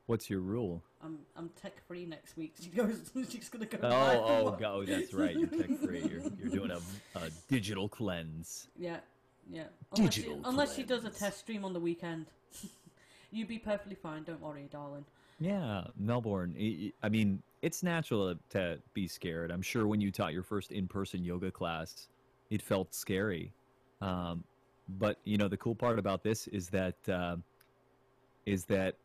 [0.08, 0.82] What's your rule?
[1.04, 2.56] I'm I'm tech free next week.
[2.62, 3.12] She goes.
[3.30, 3.78] She's gonna go.
[3.84, 5.36] Oh, oh, go, oh, that's right.
[5.36, 6.02] You're tech free.
[6.02, 6.80] You're, you're doing a,
[7.20, 8.70] a digital cleanse.
[8.76, 8.98] Yeah,
[9.50, 9.64] yeah.
[9.96, 12.28] Unless she, Digital unless she does a test stream on the weekend,
[13.32, 14.24] you'd be perfectly fine.
[14.24, 15.06] Don't worry, darling.
[15.40, 16.56] Yeah, Melbourne.
[17.04, 19.52] I- mean, it's natural to be scared.
[19.52, 22.10] I'm sure when you taught your first in-person yoga class,
[22.50, 23.52] it felt scary.
[24.02, 24.44] Um,
[24.98, 27.44] but you know, the cool part about this is that um
[28.46, 28.96] is that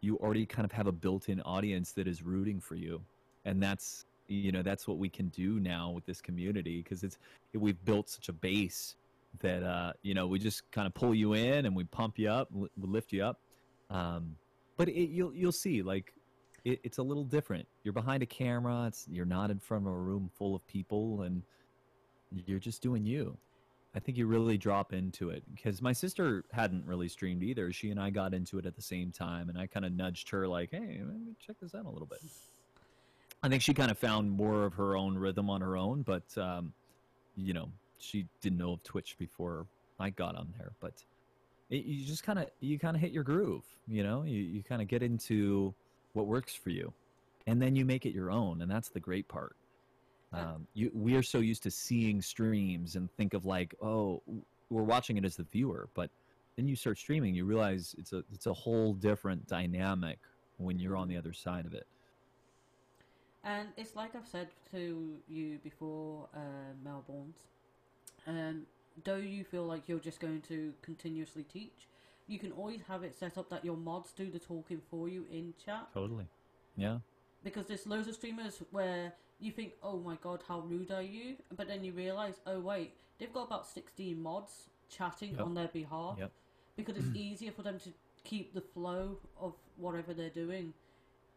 [0.00, 3.00] you already kind of have a built-in audience that is rooting for you,
[3.44, 7.18] and that's you know that's what we can do now with this community because it's
[7.54, 8.96] we've built such a base
[9.40, 12.28] that uh, you know we just kind of pull you in and we pump you
[12.28, 13.40] up, we lift you up.
[13.90, 14.36] Um,
[14.76, 16.12] but it, you'll you'll see like
[16.64, 17.66] it, it's a little different.
[17.84, 18.86] You're behind a camera.
[18.86, 21.42] It's you're not in front of a room full of people, and
[22.46, 23.36] you're just doing you.
[23.94, 27.72] I think you really drop into it because my sister hadn't really streamed either.
[27.72, 30.28] She and I got into it at the same time, and I kind of nudged
[30.30, 32.20] her like, "Hey, maybe check this out a little bit."
[33.42, 36.36] I think she kind of found more of her own rhythm on her own, but
[36.36, 36.72] um,
[37.36, 39.66] you know, she didn't know of Twitch before
[39.98, 40.72] I got on there.
[40.80, 40.94] But
[41.70, 43.64] it, you just kind of you kind of hit your groove.
[43.86, 45.74] You know, you you kind of get into
[46.12, 46.92] what works for you,
[47.46, 49.56] and then you make it your own, and that's the great part.
[50.32, 54.22] Um, you we are so used to seeing streams and think of like, oh,
[54.68, 56.10] we're watching it as the viewer, but
[56.56, 60.18] then you start streaming, you realize it's a it's a whole different dynamic
[60.58, 61.86] when you're on the other side of it.
[63.44, 66.38] And it's like I've said to you before, uh,
[66.84, 67.38] Melbourne's.
[68.28, 68.62] Um,
[69.04, 71.88] though you feel like you're just going to continuously teach,
[72.26, 75.24] you can always have it set up that your mods do the talking for you
[75.32, 75.88] in chat.
[75.94, 76.26] Totally.
[76.76, 76.98] Yeah.
[77.42, 81.36] Because there's loads of streamers where you think, oh my god, how rude are you?
[81.56, 85.40] But then you realise, oh wait, they've got about 16 mods chatting Yep.
[85.40, 86.16] on their behalf.
[86.18, 86.30] Yep.
[86.76, 87.90] Because it's easier for them to
[88.24, 90.74] keep the flow of whatever they're doing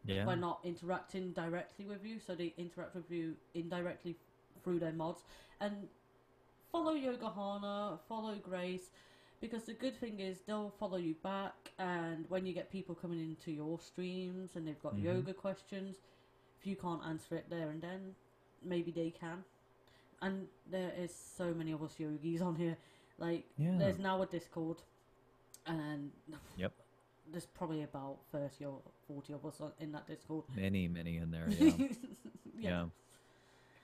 [0.06, 0.26] Yeah.
[0.26, 4.18] by not interacting directly with you, so they interact with you indirectly
[4.64, 5.22] through their mods.
[5.62, 5.88] And
[6.72, 7.30] follow Yoga
[8.08, 8.92] follow Grace,
[9.40, 11.72] because the good thing is they'll follow you back.
[11.80, 15.04] And when you get people coming into your streams and they've got Mhm.
[15.04, 15.96] yoga questions,
[16.60, 18.16] if you can't answer it there and then,
[18.62, 19.44] maybe they can.
[20.22, 22.78] And there is so many of us yogis on here.
[23.18, 23.78] Like, Yeah.
[23.78, 24.78] there's now a Discord,
[25.66, 26.12] and
[26.58, 26.74] Yep.
[27.28, 30.46] there's probably about 30 or 40 of us in that Discord.
[30.56, 31.48] Many, many in there.
[32.54, 32.70] Yeah.
[32.70, 32.90] yeah.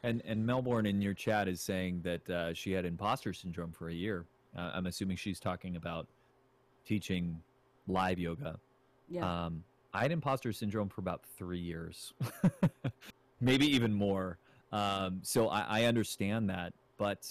[0.03, 3.89] And and Melbourne in your chat is saying that uh, she had imposter syndrome for
[3.89, 4.25] a year.
[4.57, 6.07] Uh, I'm assuming she's talking about
[6.85, 7.41] teaching
[7.87, 8.59] live yoga.
[9.09, 9.45] Yeah.
[9.45, 12.13] Um, I had imposter syndrome for about three years,
[13.41, 14.37] maybe even more.
[14.71, 17.25] Um, so I, I understand that, but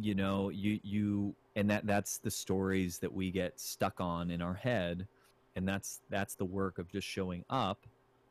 [0.00, 4.40] you know, you you and that that's the stories that we get stuck on in
[4.40, 5.06] our head,
[5.56, 7.86] and that's that's the work of just showing up,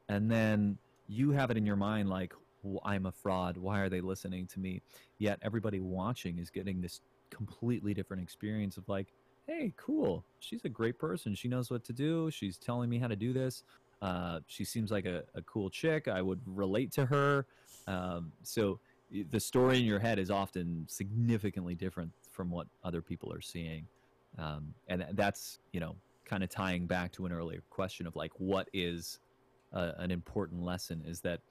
[0.09, 2.40] and then you have it in your mind like "Well,
[2.83, 3.57] I'm a fraud.
[3.57, 4.81] Why are they listening to me?
[5.17, 9.13] Yet everybody watching is getting this completely different experience of like,
[9.47, 10.23] hey, cool.
[10.39, 11.35] She's a great person.
[11.35, 12.29] She knows what to do.
[12.31, 13.63] She's telling me how to do this.
[14.01, 16.07] Uh, she seems like a, a cool chick.
[16.07, 17.45] I would relate to her.
[17.87, 18.79] Um, so
[19.29, 23.87] the story in your head is often significantly different from what other people are seeing.
[24.37, 25.95] Um, and that's, you know,
[26.25, 29.19] kind of tying back to an earlier question of like, what is
[29.73, 31.41] uh, an important lesson is that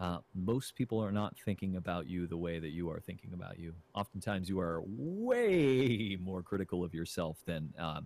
[0.00, 3.58] uh, most people are not thinking about you the way that you are thinking about
[3.58, 3.74] you.
[3.94, 8.00] Oftentimes, you are way more critical of yourself than uh,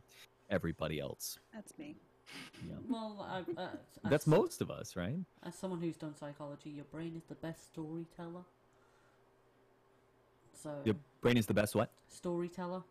[0.50, 1.38] everybody else.
[1.54, 1.96] That's me.
[2.66, 2.74] Yeah.
[2.88, 3.68] well, I, uh,
[4.10, 5.18] That's as, most of us, right?
[5.46, 8.42] As someone who's done psychology, your brain is the best storyteller.
[10.62, 11.90] So, Your brain is the best what?
[12.08, 12.82] storyteller.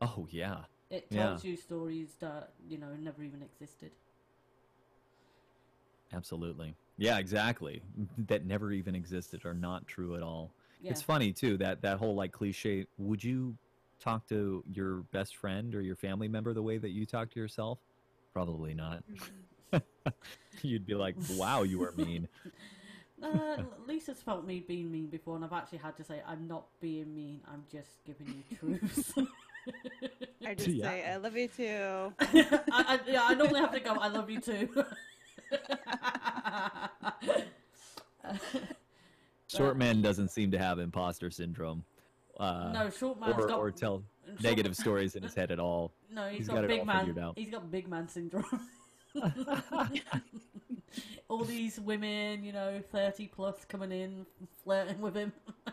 [0.00, 0.60] Oh, yeah.
[0.90, 1.26] It Yeah.
[1.28, 3.90] tells you stories that, you know, never even existed.
[6.12, 6.74] Absolutely.
[7.00, 7.80] Yeah, exactly.
[8.28, 10.52] That never even existed are not true at all.
[10.82, 10.92] Yeah.
[10.92, 12.86] It's funny too that that whole like cliche.
[12.98, 13.56] Would you
[14.00, 17.40] talk to your best friend or your family member the way that you talk to
[17.40, 17.78] yourself?
[18.34, 19.02] Probably not.
[20.62, 22.28] You'd be like, "Wow, you are mean."
[23.22, 26.64] Uh, Lisa's felt me being mean before, and I've actually had to say, I'm not
[26.80, 29.12] being mean, I'm just giving you truths.
[30.46, 30.88] I just Yeah.
[30.88, 32.14] say I love you too.
[32.18, 34.70] I, I, yeah, I normally have to go, I love you too.
[39.48, 41.84] Short man doesn't seem to have imposter syndrome.
[42.38, 43.58] Uh, no, short man's or, got.
[43.58, 45.92] or tell short- negative stories in his head at all.
[46.12, 47.16] No, he's he's got, got big man.
[47.20, 47.38] out.
[47.38, 48.44] He's got big man syndrome.
[51.28, 54.26] all these women, you know, 30 plus coming in,
[54.64, 55.32] flirting with him.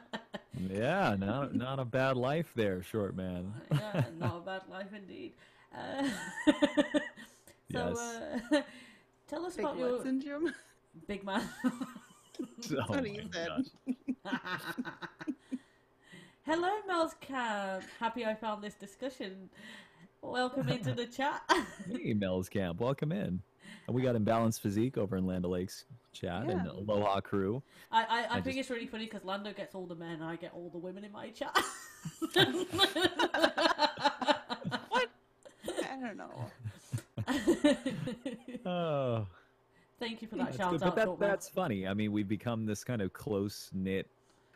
[0.71, 3.53] Yeah, not not a bad life there, short man.
[3.71, 5.33] yeah, not a bad life indeed.
[5.75, 6.09] Uh,
[7.71, 7.97] so, Yes.
[8.51, 8.61] uh,
[9.27, 10.51] tell us Big about your syndrome?
[11.07, 11.47] Big man.
[12.71, 13.49] Oh what he my said.
[16.45, 17.83] Hello, Mel's Camp.
[17.99, 19.49] Happy I found this discussion.
[20.21, 21.41] Welcome into the chat.
[21.91, 23.41] Hey, Mel's Camp, welcome in.
[23.87, 26.71] And we got Imbalanced Physique over in Land O'Lakes chat and Yeah.
[26.71, 27.63] Aloha Crew.
[27.91, 30.11] I, I, I, I think just- it's really funny because Lando gets all the men
[30.13, 31.57] and I get all the women in my chat.
[34.89, 35.09] What?
[35.67, 36.51] I don't know.
[38.65, 39.27] Oh,
[39.99, 40.83] Thank you for that it's shout good.
[40.83, 40.95] out.
[40.95, 41.87] But that, that's funny.
[41.87, 44.07] I mean, we've become this kind of close knit.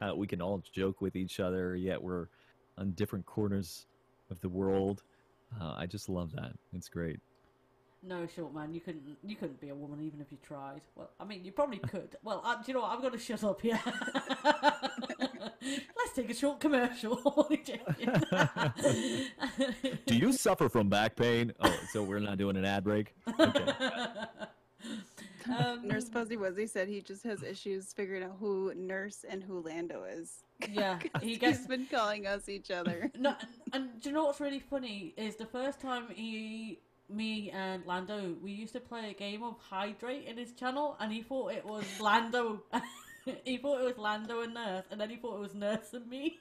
[0.02, 2.28] Uh, we can all joke with each other, yet we're
[2.78, 3.88] on different corners
[4.30, 5.04] of the world.
[5.60, 6.54] Uh, I just love that.
[6.74, 7.20] It's great.
[8.04, 9.04] No, short man, you couldn't.
[9.24, 10.82] You couldn't be a woman even if you tried.
[10.96, 12.16] Well, I mean, you probably could.
[12.24, 12.92] Well, uh, do you know what?
[12.92, 13.80] I'm going to shut up here.
[15.62, 17.48] Let's take a short commercial.
[20.08, 21.54] Do you suffer from back pain?
[21.60, 23.14] Oh, so we're not doing an ad break?
[23.40, 23.66] Okay.
[25.50, 29.62] Um, Nurse Fuzzy Wuzzy said he just has issues figuring out who Nurse and who
[29.62, 30.44] Lando is.
[30.70, 33.12] Yeah, he gets he's been calling us each other.
[33.20, 33.36] No,
[33.74, 37.86] and, and do you know what's really funny is the first time he, me and
[37.86, 41.54] Lando, we used to play a game of Hydrate in his channel, and he thought
[41.54, 42.64] it was Lando.
[43.46, 46.08] he thought it was Lando and Nurse, and then he thought it was Nurse and
[46.10, 46.38] me.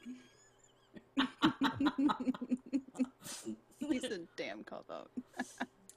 [3.79, 5.11] He's a damn cop out.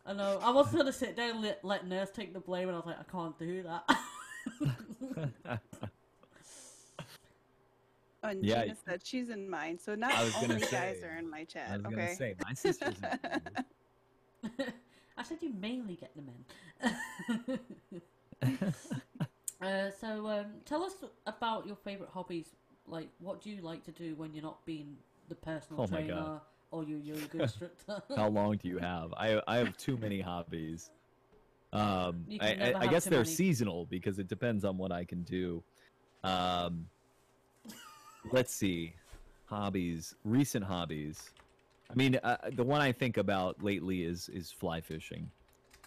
[0.05, 0.39] I know.
[0.41, 2.85] I was gonna sit down and let, let Nurse take the blame, and I was
[2.85, 5.59] like, I can't do that.
[8.23, 8.63] Oh, and Yeah.
[8.63, 11.43] Gina said she's in mine, so not I was gonna only guys are in my
[11.43, 11.69] chat.
[11.71, 11.95] I was okay.
[11.95, 12.95] gonna say my sister's.
[14.43, 14.55] in
[15.17, 17.59] I said you mainly get the men.
[19.61, 20.93] uh, so um, tell us
[21.27, 22.47] about your favorite hobbies.
[22.87, 24.95] Like, what do you like to do when you're not being
[25.29, 26.41] the personal Oh my trainer
[26.73, 26.79] God.
[26.79, 28.03] or your yoga instructor?
[28.15, 29.13] How long do you have?
[29.15, 30.91] I I have too many hobbies.
[31.71, 33.31] Um, I, I, I guess they're many.
[33.31, 35.63] seasonal because it depends on what I can do.
[36.23, 36.85] Um,
[38.31, 38.93] let's see,
[39.45, 41.31] hobbies, recent hobbies.
[41.89, 45.29] I mean, uh, the one I think about lately is is fly fishing.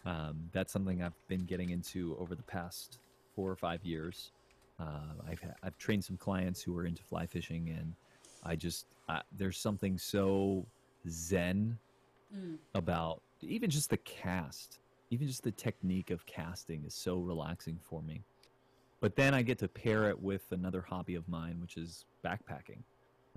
[0.05, 2.99] Um, that's something I've been getting into over the past
[3.35, 4.31] four or five years.
[4.79, 7.95] Uh, I've ha- I've trained some clients who are into fly fishing, and
[8.45, 10.67] I just uh, there's something so
[11.09, 11.79] zen
[12.35, 12.59] Mm.
[12.75, 18.03] about even just the cast, even just the technique of casting is so relaxing for
[18.03, 18.25] me.
[19.01, 22.83] But then I get to pair it with another hobby of mine, which is backpacking,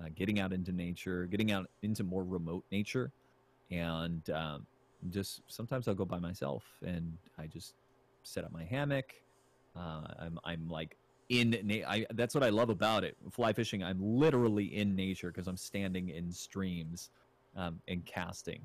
[0.02, 3.12] uh, getting out into nature, getting out into more remote nature,
[3.70, 4.66] and um,
[5.10, 7.74] just sometimes I'll go by myself and I just
[8.24, 9.14] set up my hammock.
[9.76, 10.96] Uh, I'm I'm like
[11.28, 13.16] in na- I that's what I love about it.
[13.30, 17.10] Fly fishing, I'm literally in nature because I'm standing in streams
[17.56, 18.60] um, and casting.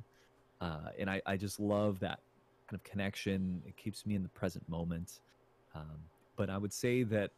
[0.62, 2.20] Uh, and I, I just love that
[2.68, 3.62] kind of connection.
[3.66, 5.20] It keeps me in the present moment.
[5.76, 6.00] Um,
[6.36, 7.32] but I would say that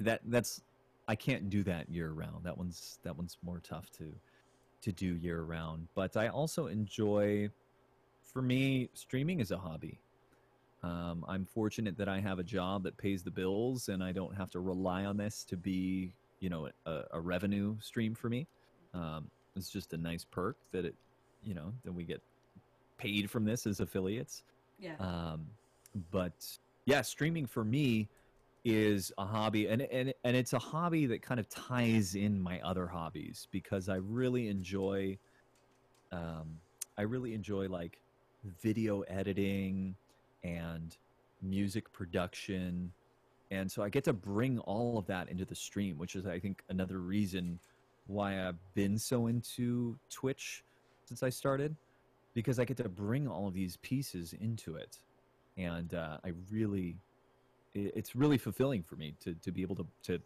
[0.00, 0.62] that that's
[1.06, 2.44] I can't do that year round.
[2.44, 4.12] That one's that one's more tough to
[4.82, 5.88] to do year round.
[5.94, 7.48] But I also enjoy,
[8.22, 9.98] for me, streaming is a hobby.
[10.82, 14.36] Um, I'm fortunate that I have a job that pays the bills, and I don't
[14.36, 18.46] have to rely on this to be, you know, a, a revenue stream for me.
[18.92, 20.94] Um, it's just a nice perk that it,
[21.42, 22.20] you know, that we get
[22.98, 24.44] paid from this as affiliates.
[24.78, 24.96] Yeah.
[24.98, 25.46] Um,
[26.10, 28.08] but yeah, streaming for me
[28.64, 32.60] is a hobby, and and and it's a hobby that kind of ties in my
[32.60, 35.18] other hobbies because I really enjoy.
[36.12, 36.60] Um,
[36.96, 38.00] I really enjoy like
[38.62, 39.96] video editing
[40.44, 40.96] and
[41.42, 42.92] music production,
[43.50, 46.38] and so I get to bring all of that into the stream, which is I
[46.38, 47.58] think another reason
[48.06, 50.62] why I've been so into Twitch
[51.06, 51.74] since I started
[52.34, 54.98] because I get to bring all of these pieces into it,
[55.56, 56.96] and uh, I really,
[57.74, 60.20] it, it's really fulfilling for me to to be able to to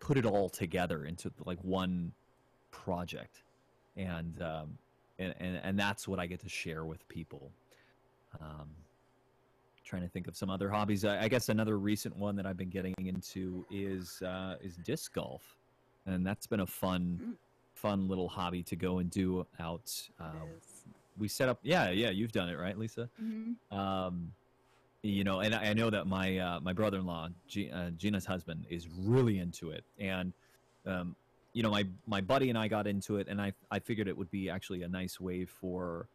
[0.00, 2.12] put it all together into like one
[2.70, 3.42] project,
[3.96, 4.78] and um,
[5.18, 7.50] and, and and that's what I get to share with people.
[8.40, 8.68] Um,
[9.84, 11.04] trying to think of some other hobbies.
[11.04, 15.14] I, I guess another recent one that I've been getting into is uh, is disc
[15.14, 15.57] golf,
[16.08, 17.36] and that's been a fun Mm.
[17.74, 19.84] fun little hobby to go and do out.
[19.84, 20.84] Is.
[21.16, 23.08] we set up, yeah, yeah, you've done it, right, Lisa?
[23.22, 23.54] Mhm.
[23.72, 24.32] Um,
[25.02, 28.66] you know, and I I know that my uh, my brother-in-law, G- uh, Gina's husband,
[28.68, 30.32] is really into it, and
[30.86, 31.14] um,
[31.52, 34.16] you know, my my buddy and I got into it, and I I figured it
[34.16, 36.08] would be actually a nice way for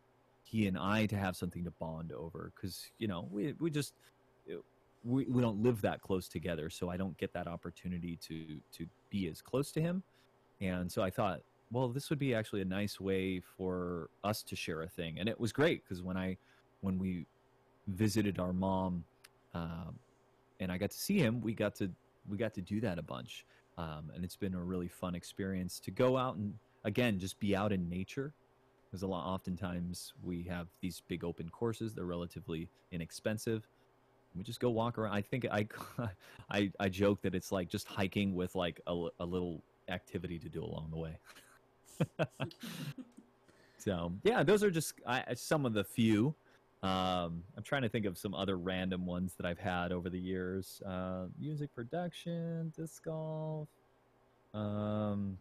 [0.43, 3.93] he and I to have something to bond over, because you know, we we just
[5.05, 8.87] we, we don't live that close together, so I don't get that opportunity to to
[9.13, 10.03] be as close to him,
[10.59, 14.55] and so I thought, well, this would be actually a nice way for us to
[14.55, 16.37] share a thing, and it was great because when I
[16.81, 17.25] when we
[17.87, 19.03] visited our mom,
[19.53, 19.95] um,
[20.59, 21.89] and I got to see him, we got to
[22.27, 23.45] we got to do that a bunch,
[23.77, 27.55] um, and it's been a really fun experience to go out and again just be
[27.55, 28.33] out in nature.
[28.89, 33.67] Because a lot, oftentimes we have these big open courses; they're relatively inexpensive.
[34.35, 35.13] We just go walk around.
[35.13, 35.67] I think I,
[36.51, 40.49] I, I joke that it's like just hiking with like a, a little activity to
[40.49, 41.17] do along the way.
[43.77, 46.33] so yeah, those are just I, some of the few.
[46.81, 50.19] Um, I'm trying to think of some other random ones that I've had over the
[50.19, 50.81] years.
[50.85, 53.69] Uh, music production, disc golf,
[54.53, 55.37] um,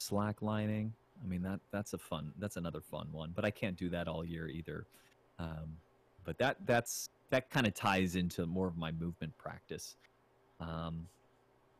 [0.00, 0.90] slacklining.
[1.22, 2.32] I mean that that's a fun.
[2.38, 4.86] That's another fun one, but I can't do that all year either.
[5.38, 5.76] Um,
[6.24, 9.96] but that that's that kind of ties into more of my movement practice.
[10.60, 11.06] Um,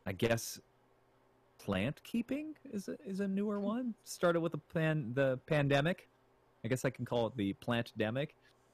[0.05, 0.59] I guess
[1.57, 3.93] plant keeping is a, is a newer one.
[4.05, 6.07] Started with the plan the pandemic.
[6.63, 8.29] I guess I can call it the plant demic.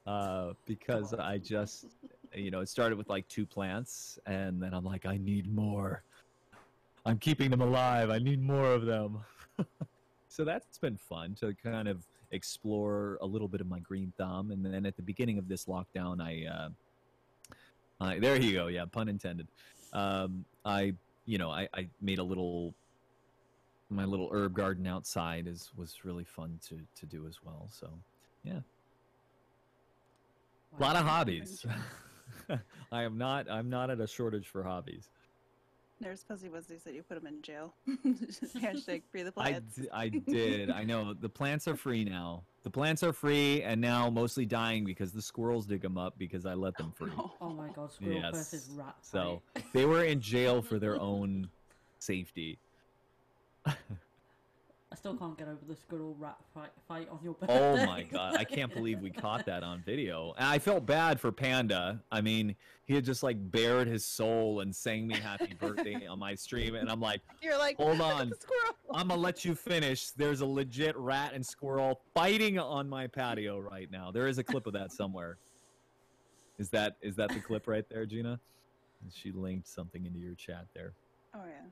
[0.07, 1.85] uh, because I just,
[2.33, 6.03] you know, it started with like two plants, and then I'm like, I need more.
[7.05, 8.09] I'm keeping them alive.
[8.09, 9.19] I need more of them.
[10.27, 14.51] so that's been fun to kind of explore a little bit of my green thumb,
[14.51, 16.69] and then at the beginning of this lockdown, I, uh,
[17.99, 19.47] I there you go, yeah, pun intended.
[19.93, 20.93] Um, I,
[21.25, 22.73] you know, I, I made a little
[23.89, 27.67] my little herb garden outside is was really fun to to do as well.
[27.69, 27.89] So
[28.43, 28.59] yeah,
[30.77, 31.65] a lot of hobbies.
[32.91, 35.09] I am not I'm not at a shortage for hobbies.
[36.01, 37.73] Nurse Fuzzy Wuzzy said you put him in jail.
[37.89, 39.75] Hashtag free the I, plants.
[39.75, 40.69] d- I did.
[40.69, 42.43] I know the plants are free now.
[42.63, 46.45] The plants are free and now mostly dying because the squirrels dig them up because
[46.45, 47.11] I let them oh, free.
[47.39, 48.33] Oh my god, squirrel Yes.
[48.35, 48.95] versus rat.
[49.01, 49.65] So fight.
[49.73, 51.49] they were in jail for their own
[51.99, 52.59] safety.
[54.91, 57.83] I still can't get over the squirrel rat fight, fight on your oh birthday.
[57.83, 60.33] Oh my god, I can't believe we caught that on video.
[60.37, 62.01] And I felt bad for Panda.
[62.11, 62.55] I mean,
[62.85, 66.75] he had just like bared his soul and sang me happy birthday on my stream
[66.75, 68.31] and I'm like, You're like, Hold on.
[68.39, 68.75] squirrel.
[68.93, 70.11] I'm gonna let you finish.
[70.11, 74.11] There's a legit rat and squirrel fighting on my patio right now.
[74.11, 75.37] There is a clip of that somewhere.
[76.57, 78.39] Is that is that the clip right there, Gina?
[79.11, 80.93] She linked something into your chat there.
[81.33, 81.65] Oh yeah.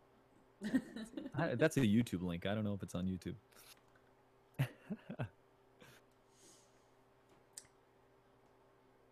[1.38, 2.46] I, that's a YouTube link.
[2.46, 3.36] I don't know if it's on YouTube.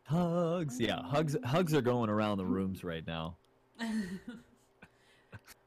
[0.05, 1.35] hugs, yeah, hugs.
[1.43, 3.35] Hugs are going around the rooms right now.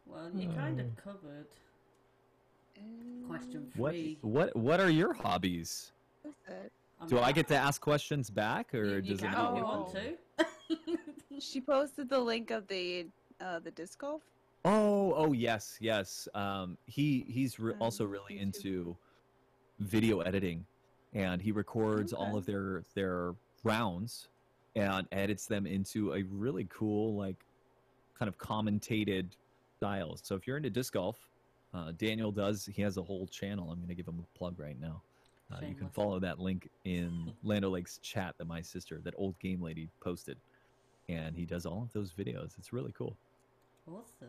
[0.06, 1.46] well, you kind of covered
[3.26, 4.18] question What three.
[4.22, 5.92] what what What are your hobbies?
[6.22, 6.70] What's that?
[7.00, 9.32] I'm Do I get to ask questions back, or you does can it?
[9.32, 9.56] if Oh.
[9.56, 11.40] you want to.
[11.40, 13.06] She posted the link of the
[13.40, 14.22] uh, the disc golf.
[14.64, 16.26] Oh, oh yes, yes.
[16.34, 18.96] Um, he he's re- On also really into
[19.78, 20.64] video editing,
[21.12, 24.28] and he records all of their their rounds
[24.76, 27.44] and edits them into a really cool like
[28.18, 29.36] kind of commentated
[29.76, 30.16] style.
[30.22, 31.18] So if you're into disc golf,
[31.74, 32.68] uh, Daniel does.
[32.72, 33.70] He has a whole channel.
[33.70, 35.02] I'm going to give him a plug right now.
[35.52, 39.38] Uh, you can follow that link in Lando Lake's chat that my sister, that old
[39.40, 40.38] game lady, posted,
[41.08, 42.52] and he does all of those videos.
[42.58, 43.16] It's really cool.
[43.86, 44.28] Awesome.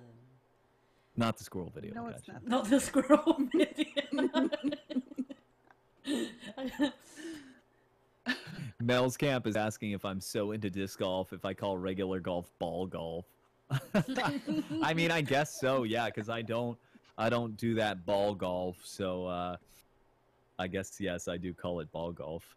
[1.17, 1.93] Not the squirrel video.
[1.93, 2.45] No, it's not.
[2.45, 4.49] Not the squirrel video.
[8.81, 12.51] Mel's Camp is asking if I'm so into disc golf if I call regular golf
[12.59, 13.25] ball golf.
[14.83, 16.77] I mean, I guess so, yeah, because I don't,
[17.17, 18.77] I don't do that ball golf.
[18.83, 19.55] So, uh,
[20.59, 22.55] I guess yes, I do call it ball golf.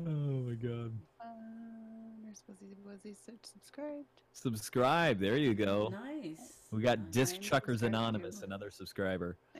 [0.00, 0.10] Oh
[0.46, 0.92] my god!
[2.24, 4.22] Nurse Fuzzy Wuzzy said subscribed.
[4.32, 5.18] Subscribe.
[5.18, 5.92] There you go.
[6.04, 6.54] nice.
[6.70, 9.36] We got I'm Disc trying to Chuckers Anonymous, another subscriber.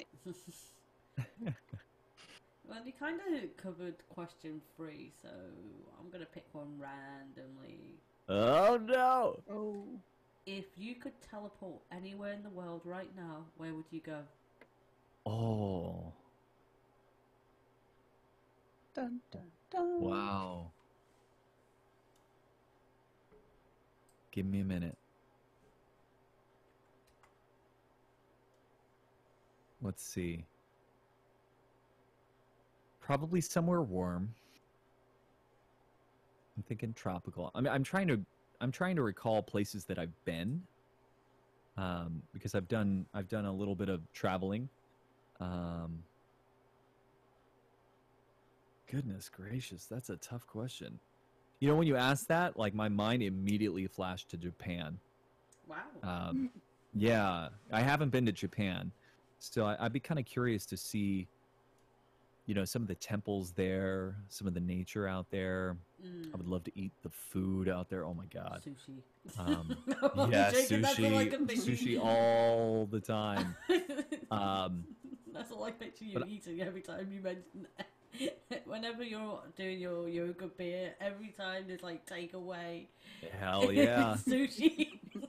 [2.69, 5.31] Well, you kind of covered question three, so
[5.99, 7.95] I'm gonna pick one randomly.
[8.29, 9.41] Oh no!
[9.51, 9.85] Oh.
[10.45, 14.19] If you could teleport anywhere in the world right now, where would you go?
[15.25, 16.13] Oh
[18.95, 20.01] Dun dun dun.
[20.03, 20.71] wow!
[24.31, 24.97] Give me a minute.
[29.83, 30.45] Let's see.
[33.01, 34.35] Probably somewhere warm.
[36.57, 37.51] I'm thinking tropical.
[37.55, 38.21] I mean, I'm trying to
[38.61, 40.63] I'm trying to recall places that I've been.
[41.77, 44.69] Um, because I've done I've done a little bit of traveling.
[45.41, 46.03] Um,
[48.91, 50.99] goodness gracious, that's a tough question.
[51.61, 54.99] You know, when you asked that, like my mind immediately flashed to Japan.
[55.67, 55.77] Wow.
[56.03, 56.51] Um,
[56.95, 58.93] yeah, I haven't been to Japan,
[59.41, 61.27] so I, I'd be kind of curious to see,
[62.47, 65.77] you know, some of the temples there, some of the nature out there.
[66.05, 68.05] Mm, I would love to eat the food out there.
[68.05, 68.63] Oh my god.
[68.65, 69.03] sushi.
[69.39, 69.77] Um,
[70.17, 73.57] I'm yeah, joking, that's all I sushi, sushi all the time.
[74.31, 74.85] Um,
[75.35, 77.87] That's all I picture you but- eating every time you mention that.
[78.65, 82.87] Whenever you're doing your yoga beer, every time there's like takeaway.
[83.39, 84.17] hell yeah.
[84.27, 84.89] sushi.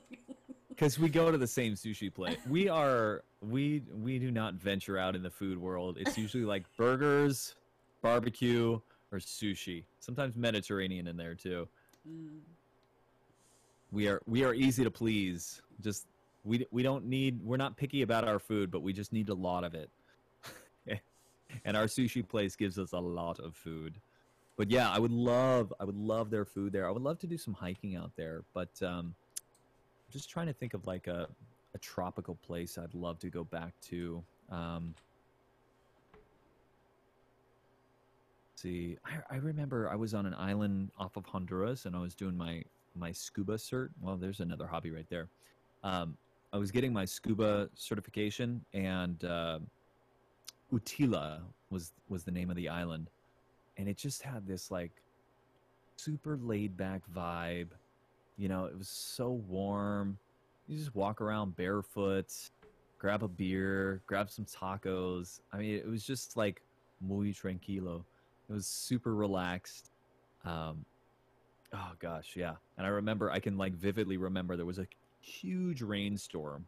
[0.80, 2.38] because we go to the same sushi place.
[2.48, 5.98] We are we we do not venture out in the food world.
[6.00, 7.54] It's usually like burgers,
[8.00, 8.80] barbecue,
[9.12, 9.84] or sushi.
[9.98, 11.68] Sometimes Mediterranean in there too.
[12.08, 12.38] Mm.
[13.92, 15.60] We are we are easy to please.
[15.82, 16.06] Just
[16.44, 19.34] we we don't need we're not picky about our food, but we just need a
[19.34, 19.90] lot of it.
[21.64, 24.00] And our sushi place gives us a lot of food.
[24.56, 26.86] But yeah, I would love I would love their food there.
[26.86, 29.14] I would love to do some hiking out there, but um
[30.10, 31.28] just trying to think of like a
[31.74, 34.22] a tropical place I'd love to go back to.
[34.50, 34.94] Um
[38.56, 38.98] see.
[39.04, 42.36] I, I remember I was on an island off of Honduras and I was doing
[42.36, 42.62] my
[42.94, 43.88] my scuba cert.
[44.00, 45.28] Well, there's another hobby right there.
[45.82, 46.16] Um,
[46.52, 49.60] I was getting my scuba certification, and uh,
[50.72, 51.40] Utila
[51.70, 53.10] was was the name of the island,
[53.76, 54.92] and it just had this like
[55.96, 57.68] super laid back vibe.
[58.36, 60.18] You know, it was so warm.
[60.66, 62.32] You just walk around barefoot,
[62.98, 65.40] grab a beer, grab some tacos.
[65.52, 66.62] I mean, it was just like
[67.00, 68.04] muy tranquilo.
[68.48, 69.90] It was super relaxed.
[70.44, 70.84] Um,
[71.72, 72.54] oh gosh, yeah.
[72.76, 74.86] And I remember, I can like vividly remember there was a
[75.20, 76.66] huge rainstorm,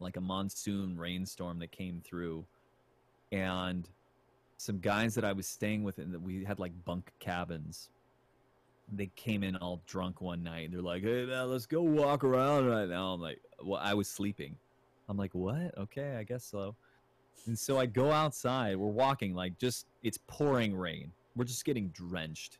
[0.00, 2.44] like a monsoon rainstorm that came through,
[3.34, 3.88] and
[4.56, 7.90] some guys that I was staying with, and that we had like bunk cabins.
[8.92, 10.66] They came in all drunk one night.
[10.66, 13.94] and They're like, "Hey, man, let's go walk around right now." I'm like, "Well, I
[13.94, 14.56] was sleeping."
[15.08, 15.76] I'm like, "What?
[15.76, 16.76] Okay, I guess so."
[17.46, 18.76] And so I go outside.
[18.76, 21.10] We're walking, like just it's pouring rain.
[21.34, 22.58] We're just getting drenched,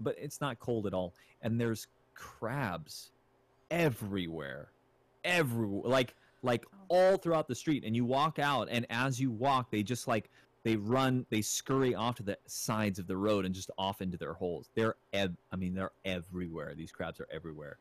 [0.00, 1.14] but it's not cold at all.
[1.42, 3.12] And there's crabs
[3.70, 4.72] everywhere,
[5.24, 7.84] everywhere, like like all throughout the street.
[7.84, 10.30] And you walk out, and as you walk, they just like
[10.62, 14.16] they run, they scurry off to the sides of the road and just off into
[14.16, 14.68] their holes.
[14.74, 16.74] They're, ev- I mean, they're everywhere.
[16.74, 17.78] These crabs are everywhere.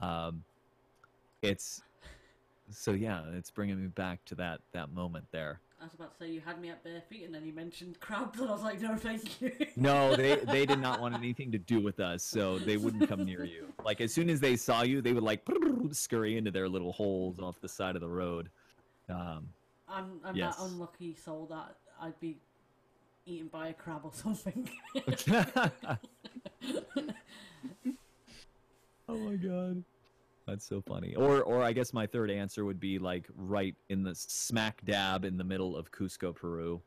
[0.00, 0.44] Um,
[1.42, 1.82] it's
[2.70, 5.60] so yeah, it's bringing me back to that that moment there.
[5.80, 8.00] I was about to say you had me at bare feet, and then you mentioned
[8.00, 9.52] crabs, and I was like, no, thank you.
[9.76, 13.24] No, they they did not want anything to do with us, so they wouldn't come
[13.24, 13.72] near you.
[13.84, 15.42] Like as soon as they saw you, they would like
[15.92, 18.50] scurry into their little holes off the side of the road.
[19.08, 19.48] Um,
[19.88, 20.56] I'm, I'm Yes.
[20.56, 22.38] that unlucky soul that I'd be
[23.24, 24.68] eaten by a crab or something.
[29.08, 29.84] oh my god.
[30.48, 31.14] That's so funny.
[31.14, 35.26] Or or I guess my third answer would be like right in the smack dab
[35.26, 36.80] in the middle of Cusco, Peru.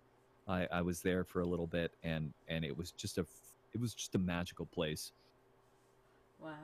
[0.48, 3.26] I, I was there for a little bit and and it was just a
[3.74, 5.12] it was just a magical place.
[6.40, 6.56] wow.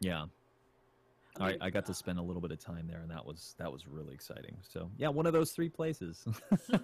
[0.00, 0.26] Yeah.
[1.40, 3.72] I, I got to spend a little bit of time there and that was that
[3.72, 4.58] was really exciting.
[4.62, 6.26] So yeah, one of those three places.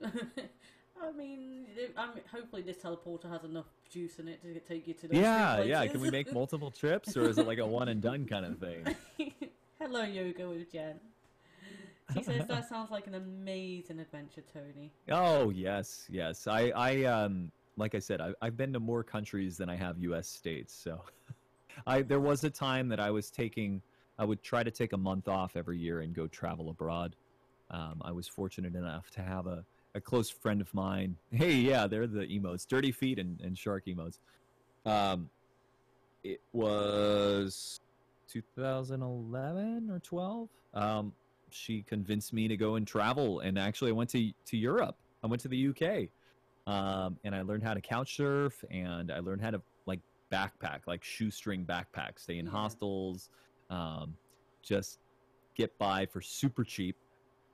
[1.02, 4.94] I mean, I mean, hopefully this teleporter has enough juice in it to take you
[4.94, 5.86] to those yeah, yeah.
[5.86, 8.58] Can we make multiple trips or is it like a one and done kind of
[8.58, 8.96] thing?
[9.80, 10.98] Hello, yoga with Jen.
[12.14, 14.90] She says that sounds like an amazing adventure, Tony.
[15.10, 16.46] Oh yes, yes.
[16.46, 19.98] I, I um, like I said, I, I've been to more countries than I have
[19.98, 20.26] U.S.
[20.26, 20.74] states.
[20.74, 21.02] So,
[21.86, 23.82] I there was a time that I was taking,
[24.18, 27.14] I would try to take a month off every year and go travel abroad.
[27.70, 29.64] Um, I was fortunate enough to have a,
[29.98, 31.16] a close friend of mine.
[31.30, 34.18] Hey, yeah, they're the emotes, dirty feet and, and shark emotes.
[34.86, 35.28] Um,
[36.24, 37.80] it was
[38.30, 40.48] 2011 or 12.
[40.74, 41.12] Um,
[41.50, 44.96] she convinced me to go and travel, and actually, I went to to Europe.
[45.22, 46.08] I went to the UK,
[46.72, 50.00] um, and I learned how to couch surf, and I learned how to like
[50.32, 52.52] backpack, like shoestring backpack, stay in Yeah.
[52.52, 53.30] hostels,
[53.70, 54.14] um,
[54.62, 54.98] just
[55.56, 56.96] get by for super cheap,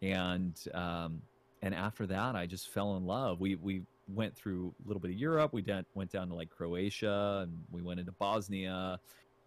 [0.02, 1.22] and um,
[1.64, 3.40] and after that, I just fell in love.
[3.40, 5.52] We we went through a little bit of Europe.
[5.54, 9.00] We did, went down to like Croatia, and we went into Bosnia,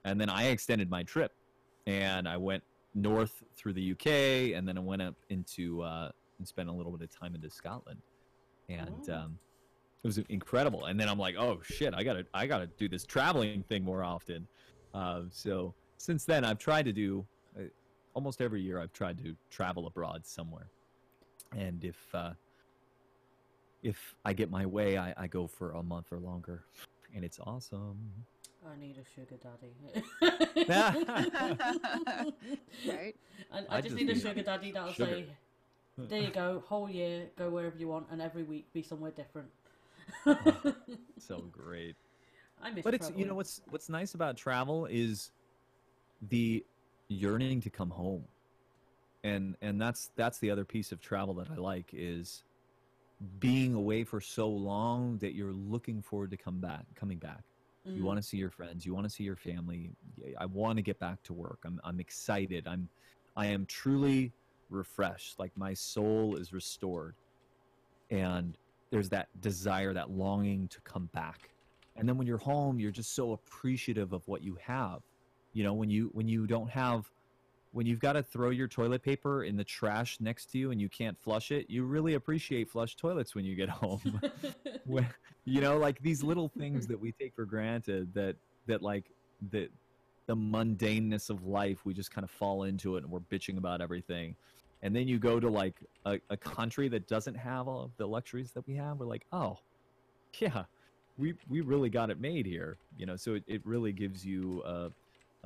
[0.03, 1.31] and then I extended my trip,
[1.85, 2.63] and I went
[2.95, 6.09] north through the UK, and then I went up into uh,
[6.39, 8.01] and spent a little bit of time into Scotland,
[8.69, 9.13] and Oh.
[9.13, 9.39] um,
[10.03, 10.85] it was incredible.
[10.85, 14.03] And then I'm like, oh shit, I gotta I gotta do this traveling thing more
[14.03, 14.47] often.
[14.93, 17.25] Uh, so since then, I've tried to do
[17.59, 17.63] uh,
[18.15, 18.79] almost every year.
[18.79, 20.69] I've tried to travel abroad somewhere,
[21.55, 22.31] and if uh,
[23.83, 26.63] if I get my way, I, I go for a month or longer,
[27.15, 28.25] and it's awesome.
[28.65, 29.73] I need a sugar daddy.
[32.87, 33.15] right?
[33.51, 35.11] I, I, I just just need a sugar daddy that'll sugar.
[35.11, 35.25] say,
[35.97, 39.49] "There you go, whole year, go wherever you want, and every week be somewhere different."
[41.17, 41.95] so great.
[42.61, 42.83] I miss.
[42.83, 45.31] but it's you know what's what's nice about travel is
[46.29, 46.65] the
[47.07, 48.25] yearning to come home
[49.27, 52.43] and and that's that's the other piece of travel that i like is
[53.39, 57.43] being away for so long that you're looking forward to come back coming back.
[57.95, 58.05] You Mm.
[58.05, 59.95] want to see your friends you want to see your family.
[60.37, 61.59] I want to get back to work.
[61.65, 62.67] I'm i'm excited.
[62.67, 62.89] I'm
[63.35, 64.33] i am truly
[64.69, 65.39] refreshed.
[65.39, 67.15] Like my soul is restored.
[68.11, 68.57] And
[68.91, 71.49] there's that desire that longing to come back.
[71.95, 75.01] And then when you're home you're just so appreciative of what you have.
[75.53, 77.09] You know when you when you don't have
[77.71, 80.81] when you've got to throw your toilet paper in the trash next to you and
[80.81, 84.21] you can't flush it you really appreciate flush toilets when you get home
[84.85, 85.07] when,
[85.45, 88.35] you know like these little things that we take for granted that
[88.67, 89.11] that like
[89.51, 89.69] that
[90.25, 93.81] the mundaneness of life we just kind of fall into it and we're bitching about
[93.81, 94.35] everything
[94.83, 98.07] and then you go to like a, a country that doesn't have all of the
[98.07, 99.57] luxuries that we have, we're like, oh,
[100.39, 100.65] yeah,
[101.17, 103.15] we we really got it made here, you know.
[103.15, 104.91] So it, it really gives you a,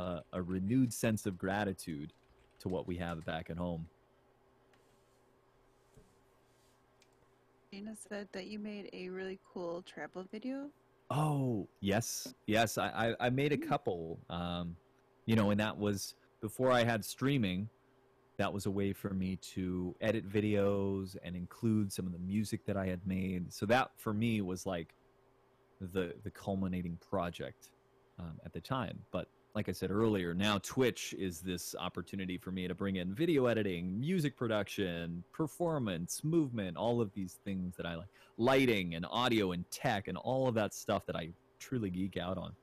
[0.02, 2.14] a a renewed sense of gratitude
[2.60, 3.88] to what we have back at home.
[7.72, 10.70] Dana said that you made a really cool travel video.
[11.10, 12.78] Oh yes, yes.
[12.78, 14.20] I I, I made a couple.
[14.30, 14.76] Um,
[15.26, 17.70] you know, and that was before I had streaming.
[18.38, 22.66] That was a way for me to edit videos and include some of the music
[22.66, 23.54] that I had made.
[23.54, 24.95] So that for me was like
[25.80, 27.70] the the culminating project
[28.20, 28.99] um, at the time.
[29.12, 33.14] But like I said earlier, now Twitch is this opportunity for me to bring in
[33.14, 39.06] video editing, music production, performance, movement, all of these things that I like, lighting and
[39.10, 42.54] audio and tech and all of that stuff that I truly geek out on.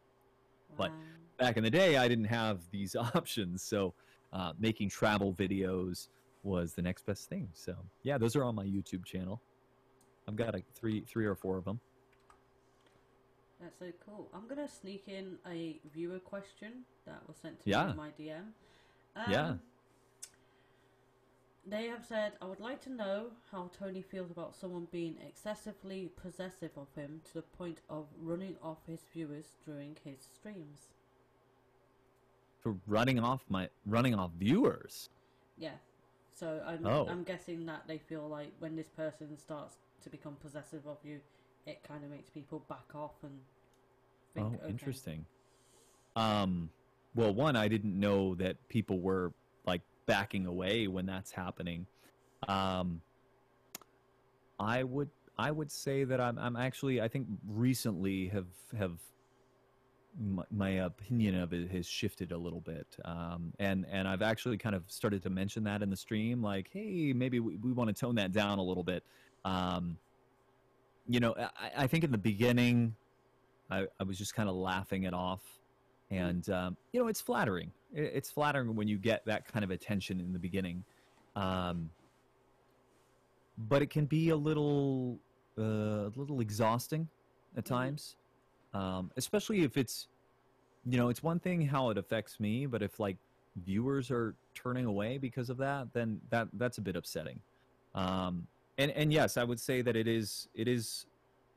[0.79, 0.91] But
[1.39, 3.93] back in the day, I didn't have these options, so
[4.33, 6.09] uh, making travel videos
[6.43, 7.49] was the next best thing.
[7.53, 9.43] So yeah, those are on my YouTube channel.
[10.27, 11.81] I've got like three, three or four of them.
[13.61, 14.29] That's so cool.
[14.33, 17.85] I'm gonna sneak in a viewer question that was sent to Yeah.
[17.87, 18.55] me in my DM.
[19.17, 19.57] Um, Yeah.
[21.67, 26.09] They have said, I would like to know how Tony feels about someone being excessively
[26.17, 30.89] possessive of him to the point of running off his viewers during his streams.
[32.61, 35.11] For running off my running off viewers.
[35.59, 35.77] Yeah.
[36.33, 37.07] So I'm, Oh.
[37.07, 41.21] I'm guessing that they feel like when this person starts to become possessive of you,
[41.67, 43.39] it kind of makes people back off and
[44.35, 44.71] think, oh, okay.
[44.71, 45.25] interesting.
[46.17, 46.71] Um,
[47.15, 49.33] well, one, I didn't know that people were
[49.67, 51.87] like backing away when that's happening.
[52.47, 53.01] Um,
[54.59, 58.47] I would, I would say that I'm, I'm actually, I think recently have
[58.77, 58.99] have
[60.21, 64.59] my, my opinion of it has shifted a little bit, um, and and I've actually
[64.59, 67.89] kind of started to mention that in the stream, like, hey, maybe we, we want
[67.89, 69.05] to tone that down a little bit.
[69.45, 69.97] Um,
[71.09, 72.95] you know, I, I think in the beginning,
[73.71, 75.43] I, I was just kind of laughing it off.
[76.11, 77.73] And, um, you know, it's flattering.
[77.93, 80.85] It, it's flattering when you get that kind of attention in the beginning.
[81.35, 81.91] Um,
[83.57, 85.19] but it can be a little,
[85.59, 85.63] uh,
[86.07, 87.09] a little exhausting
[87.57, 87.69] at Mhm.
[87.69, 88.17] times,
[88.73, 90.09] um, especially if it's,
[90.85, 93.17] you know, it's one thing how it affects me, but if like
[93.57, 97.41] viewers are turning away because of that, then that that's a bit upsetting.
[97.95, 98.47] Um,
[98.79, 101.07] and and yes, I would say that it is it is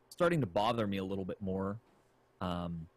[0.10, 1.80] starting to bother me a little bit more.
[2.42, 2.88] Um,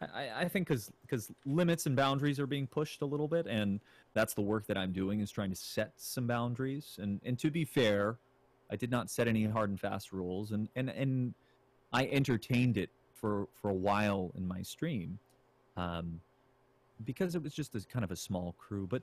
[0.00, 3.80] I, I think because because limits and boundaries are being pushed a little bit, and
[4.14, 6.98] that's the work that I'm doing is trying to set some boundaries.
[7.00, 8.16] And and to be fair,
[8.70, 11.34] I did not set any hard and fast rules, and and and
[11.92, 15.18] I entertained it for for a while in my stream,
[15.76, 16.20] um,
[17.04, 18.86] because it was just a kind of a small crew.
[18.86, 19.02] But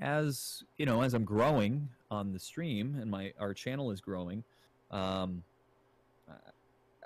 [0.00, 4.44] as you know, as I'm growing on the stream and my our channel is growing,
[4.90, 5.42] um,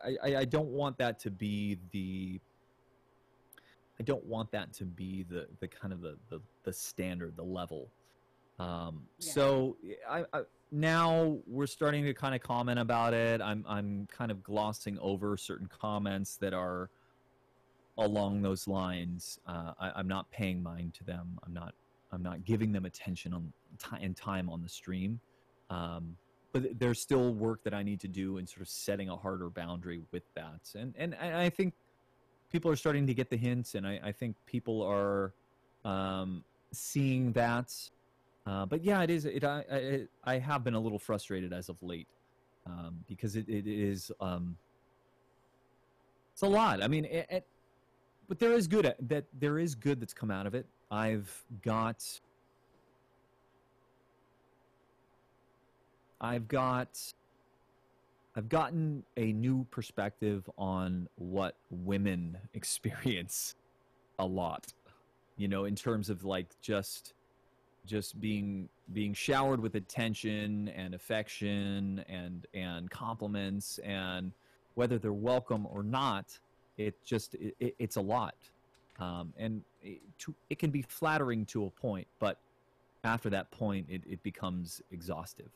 [0.04, 2.40] I, I I don't want that to be the
[4.00, 7.44] I don't want that to be the the kind of the the, the standard, the
[7.44, 7.88] level.
[8.58, 9.32] Um, Yeah.
[9.32, 9.76] So
[10.08, 13.40] I, I now we're starting to kind of comment about it.
[13.40, 16.90] I'm I'm kind of glossing over certain comments that are
[17.98, 19.38] along those lines.
[19.46, 21.38] Uh, I, I'm not paying mind to them.
[21.44, 21.74] I'm not
[22.12, 25.20] I'm not giving them attention on ti and time on the stream.
[25.70, 26.16] Um,
[26.52, 29.48] but there's still work that I need to do in sort of setting a harder
[29.48, 30.70] boundary with that.
[30.74, 31.74] And and I think
[32.50, 35.32] people are starting to get the hints, and I, I think people are
[35.84, 37.72] um, seeing that.
[38.46, 39.24] Uh, but yeah, it is.
[39.24, 42.08] It I, I it, I have been a little frustrated as of late
[42.66, 44.56] um, because it, it is um,
[46.32, 46.82] it's a lot.
[46.82, 47.46] I mean, it, it,
[48.28, 50.66] but there is good at, that there is good that's come out of it.
[50.92, 52.04] I've got
[56.20, 57.00] I've got
[58.36, 63.54] I've gotten a new perspective on what women experience
[64.18, 64.70] a lot.
[65.38, 67.14] You know, in terms of like just
[67.86, 74.30] just being being showered with attention and affection and and compliments and
[74.74, 76.38] whether they're welcome or not,
[76.76, 78.34] it just it, it, it's a lot.
[78.98, 82.38] Um, and it, to, it can be flattering to a point, but
[83.04, 85.50] after that point, it, it becomes exhaustive.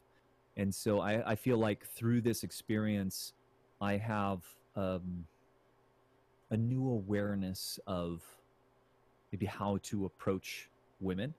[0.56, 3.34] And so I, I feel like through this experience,
[3.80, 4.42] I have
[4.74, 5.26] um,
[6.50, 8.22] a new awareness of
[9.30, 10.70] maybe how to approach
[11.00, 11.34] women,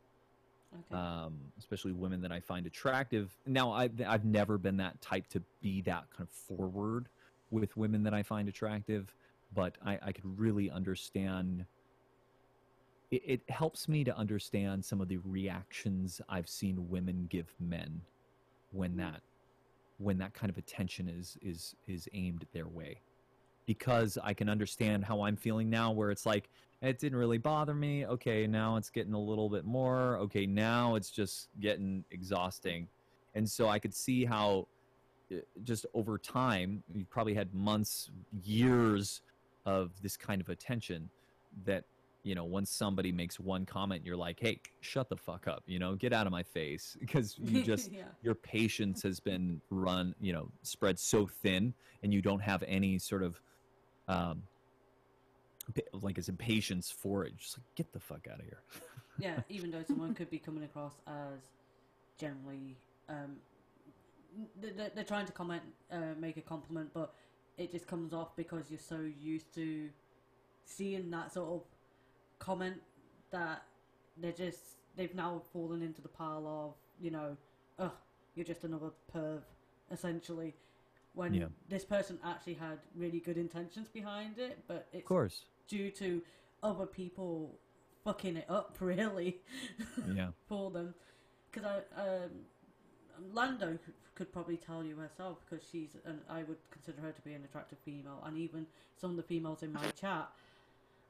[0.91, 1.01] Okay.
[1.01, 3.35] um, especially women that I find attractive.
[3.45, 7.07] Now, I, I've never been that type to be that kind of forward
[7.49, 9.15] with women that I find attractive,
[9.55, 11.65] but I, I could really understand
[13.11, 18.01] it, it helps me to understand some of the reactions I've seen women give men
[18.71, 19.21] when that
[19.99, 23.01] when that kind of attention is is is aimed their way.
[23.65, 26.49] Because I can understand how I'm feeling now where it's like
[26.81, 28.05] it didn't really bother me.
[28.05, 30.17] Okay now it's getting a little bit more.
[30.17, 32.87] Okay now it's just getting exhausting.
[33.35, 34.67] And so I could see how
[35.31, 38.09] uh, just over time you probably had months
[38.43, 39.21] years
[39.65, 41.09] of this kind of attention
[41.65, 41.83] that
[42.27, 45.79] you know once somebody makes one comment you're like hey shut the fuck up you
[45.79, 48.03] know get out of my face because you just yeah.
[48.21, 51.73] your patience has been run you know spread so thin
[52.03, 53.41] and you don't have any sort of
[54.07, 54.43] um
[55.93, 58.61] like as impatience for it just like get the fuck out of here
[59.19, 61.39] yeah, even though someone could be coming across as
[62.19, 62.77] generally,
[63.09, 63.37] um,
[64.61, 67.13] th- th- they're trying to comment, uh, make a compliment, but
[67.57, 69.89] it just comes off because you're so used to
[70.65, 71.61] seeing that sort of
[72.39, 72.77] comment
[73.31, 73.63] that
[74.17, 74.59] they're just
[74.95, 77.37] they've now fallen into the pile of you know,
[77.79, 77.91] ugh,
[78.35, 79.41] you're just another perv,
[79.91, 80.55] essentially.
[81.13, 81.47] When Yeah.
[81.67, 86.21] this person actually had really good intentions behind it, but of it's course due to
[86.63, 87.59] other people
[88.03, 89.41] fucking it up, really,
[90.13, 90.93] yeah for them.
[91.51, 92.31] Because I, um,
[93.33, 93.77] Lando
[94.15, 97.43] could, probably tell you herself because she's, an, I would consider her to be an
[97.43, 98.65] attractive female, and even
[98.95, 100.29] some of the females in my chat.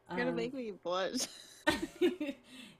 [0.10, 1.28] You're gonna um, make me blush.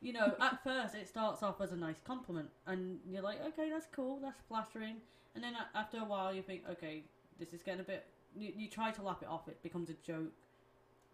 [0.02, 3.70] you know, at first it starts off as a nice compliment, and you're like, okay,
[3.70, 4.98] that's cool, that's flattering,
[5.36, 7.04] and then after a while you think, okay,
[7.40, 8.06] this is getting a bit.
[8.36, 10.32] You, you try to laugh it off, it becomes a joke,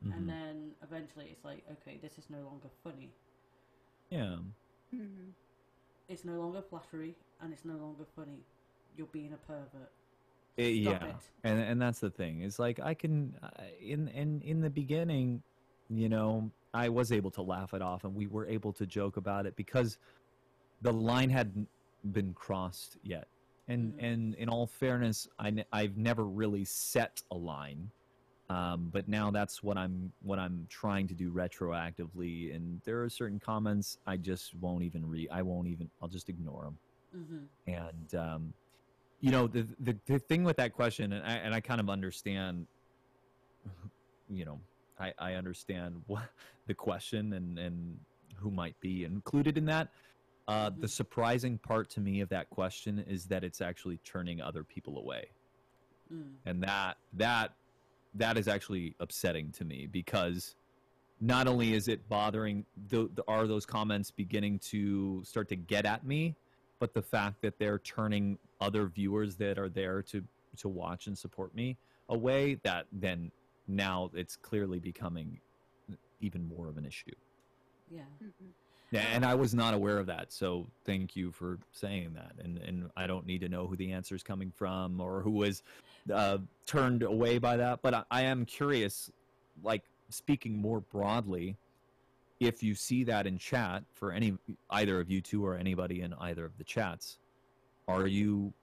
[0.05, 0.13] Mhm.
[0.17, 3.09] and then eventually it's like, okay, this is no longer funny.
[4.09, 4.37] yeah
[4.93, 5.31] Mhm.
[6.09, 8.45] It's no longer flattery, and it's no longer funny.
[8.95, 9.91] You're being a pervert.
[10.57, 11.31] Eh, Stop yeah it.
[11.43, 13.33] and and that's the thing it's like i can
[13.81, 15.41] in in in the beginning
[15.97, 19.17] you know i was able to laugh it off and we were able to joke
[19.17, 19.97] about it because
[20.81, 21.67] the line hadn't
[22.11, 23.27] been crossed yet.
[23.67, 24.03] And Mhm.
[24.03, 27.91] and in all fairness I I've never really set a line
[28.49, 33.09] um, but now that's what i'm what i'm trying to do retroactively and there are
[33.09, 36.79] certain comments i just won't even read i won't even i'll just ignore them
[37.13, 38.53] hmm and um,
[39.19, 41.89] you know the, the the thing with that question and I, and I kind of
[41.89, 42.67] understand
[44.29, 44.59] you know
[45.03, 46.23] I, I understand what
[46.67, 47.99] the question and and
[48.35, 49.89] who might be included in that
[50.47, 50.89] uh, the Mhm.
[50.89, 55.25] surprising part to me of that question is that it's actually turning other people away
[56.11, 56.33] Mm.
[56.45, 57.55] and that that
[58.13, 60.55] that is actually upsetting to me because
[61.21, 65.85] not only is it bothering the, the are those comments beginning to start to get
[65.85, 66.35] at me
[66.79, 70.21] but the fact that they're turning other viewers that are there to
[70.57, 71.77] to watch and support me
[72.09, 73.31] away that then
[73.67, 75.39] now it's clearly becoming
[76.19, 77.11] even more of an issue
[77.89, 78.01] Yeah.
[78.21, 78.53] Mhm.
[78.91, 80.31] yeah, and I was not aware of that.
[80.31, 82.33] So thank you for saying that.
[82.43, 85.31] And and I don't need to know who the answer is coming from or who
[85.31, 85.63] was
[86.11, 87.81] uh, turned away by that.
[87.81, 89.09] But I, I am curious,
[89.61, 91.57] like speaking more broadly,
[92.39, 94.37] if you see that in chat for any
[94.69, 97.17] either of you two or anybody in either of the chats,
[97.87, 98.53] are you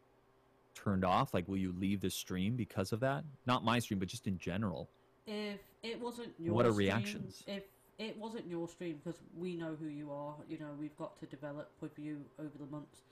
[0.82, 1.34] turned off?
[1.34, 3.24] Like, will you leave the stream because of that?
[3.46, 4.88] Not my stream, but just in general.
[5.26, 7.44] If it wasn't your What are stream, reactions?
[7.46, 7.64] If
[7.98, 11.26] it wasn't your stream, because we know who you are, you know, we've got to
[11.26, 13.02] develop with you over the months.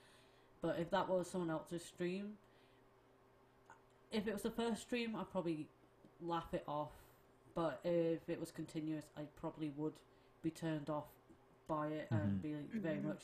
[0.61, 2.33] But if that was someone else's stream,
[4.11, 5.67] if it was the first stream, I'd probably
[6.21, 6.91] laugh it off.
[7.55, 9.93] But if it was continuous, I probably would
[10.41, 11.07] be turned off
[11.67, 12.41] by it and Mhm.
[12.41, 13.03] be very Mhm.
[13.03, 13.23] much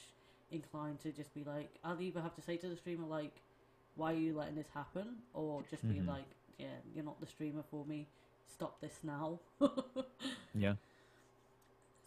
[0.51, 3.41] inclined to just be like, I'll either have to say to the streamer like,
[3.95, 6.07] "Why are you letting this happen?" or just be Mhm.
[6.07, 6.25] like,
[6.57, 8.07] "Yeah, you're not the streamer for me.
[8.47, 9.39] Stop this now."
[10.53, 10.75] Yeah.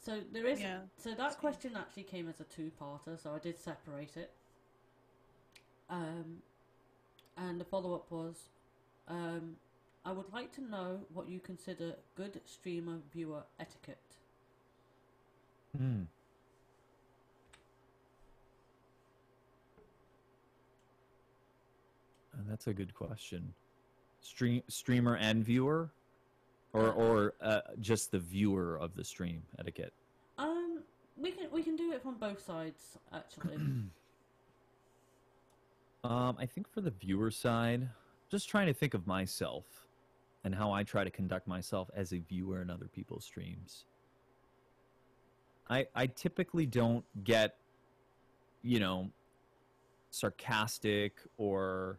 [0.00, 0.60] So there is.
[0.60, 0.80] Yeah.
[0.96, 4.30] So that question actually came as a two-parter, so I did separate it.
[5.90, 6.42] Um,
[7.36, 8.48] and the follow-up was,
[9.06, 9.56] um,
[10.04, 14.16] I would like to know what you consider good streamer viewer etiquette.
[15.76, 16.02] Hmm.
[22.34, 23.54] Uh, That's a good question.
[24.20, 25.92] Stream streamer and viewer,
[26.72, 29.92] or Uh, or uh, just the viewer of the stream etiquette.
[30.38, 30.82] Um,
[31.16, 33.58] we can we can do it from both sides actually.
[36.04, 37.88] Um, I think for the viewer side,
[38.30, 39.64] just trying to think of myself
[40.44, 43.84] and how I try to conduct myself as a viewer in other people's streams.
[45.68, 47.56] I I typically don't get,
[48.62, 49.10] you know,
[50.10, 51.98] sarcastic or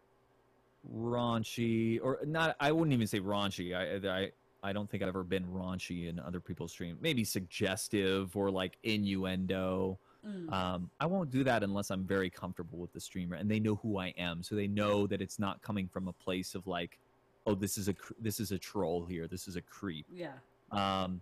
[0.87, 2.55] raunchy or not.
[2.59, 3.75] I wouldn't even say raunchy.
[3.75, 6.97] I I I don't think I've ever been raunchy in other people's stream.
[7.01, 9.99] Maybe suggestive or like innuendo.
[10.25, 10.51] Mm.
[10.51, 13.75] Um, I won't do that unless I'm very comfortable with the streamer and they know
[13.75, 16.99] who I am, so they know that it's not coming from a place of like,
[17.47, 20.05] oh, this is a this is a troll here, this is a creep.
[20.13, 20.33] yeah.
[20.71, 21.21] Um,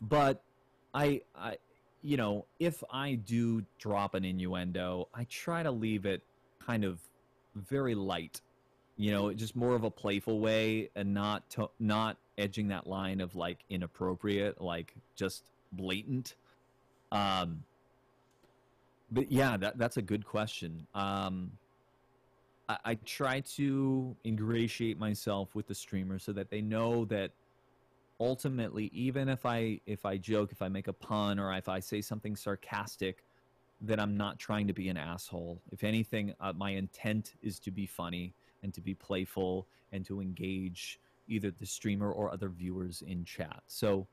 [0.00, 0.42] but
[0.92, 1.56] I, I,
[2.02, 6.22] you know, if I do drop an innuendo, I try to leave it
[6.64, 7.00] kind of
[7.54, 8.40] very light,
[8.96, 13.20] you know, just more of a playful way, and not to, not edging that line
[13.20, 16.34] of like inappropriate, like just blatant.
[17.12, 17.64] Um,
[19.10, 20.86] but yeah, that that's a good question.
[20.94, 21.52] Um,
[22.68, 27.30] I, I try to ingratiate myself with the streamer so that they know that
[28.20, 31.80] ultimately even if i if i joke if i make a pun or if i
[31.80, 33.24] say something sarcastic
[33.86, 35.60] that i'm not trying to be an asshole.
[35.72, 40.20] If anything uh, my intent is to be funny and to be playful and to
[40.20, 43.62] engage either the streamer or other viewers in chat.
[43.66, 44.06] So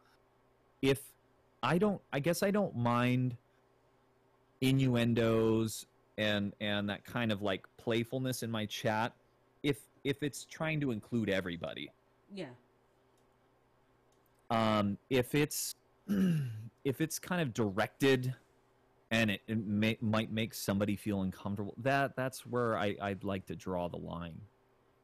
[0.81, 1.01] if
[1.63, 3.37] i don't i guess i don't mind
[4.61, 5.85] innuendos
[6.17, 9.13] and and that kind of like playfulness in my chat
[9.63, 11.91] if if it's trying to include everybody.
[12.33, 12.45] Yeah.
[14.49, 15.75] um, if it's
[16.83, 18.33] if it's kind of directed
[19.11, 23.45] and it, it may, might make somebody feel uncomfortable that that's where I, i'd like
[23.47, 24.39] to draw the line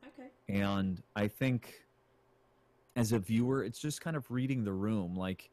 [0.08, 0.30] Okay.
[0.49, 1.74] and i think
[2.95, 5.51] as a viewer it's just kind of reading the room like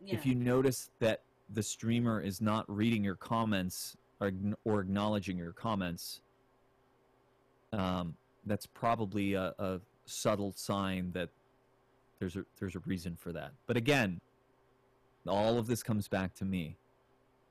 [0.00, 0.14] Yeah.
[0.14, 4.32] if you notice that the streamer is not reading your comments or,
[4.64, 6.22] or acknowledging your comments
[7.72, 8.14] um,
[8.46, 11.28] that's probably a, a subtle sign that
[12.18, 14.20] there's a there's a reason for that but again
[15.28, 16.76] all of this comes back to me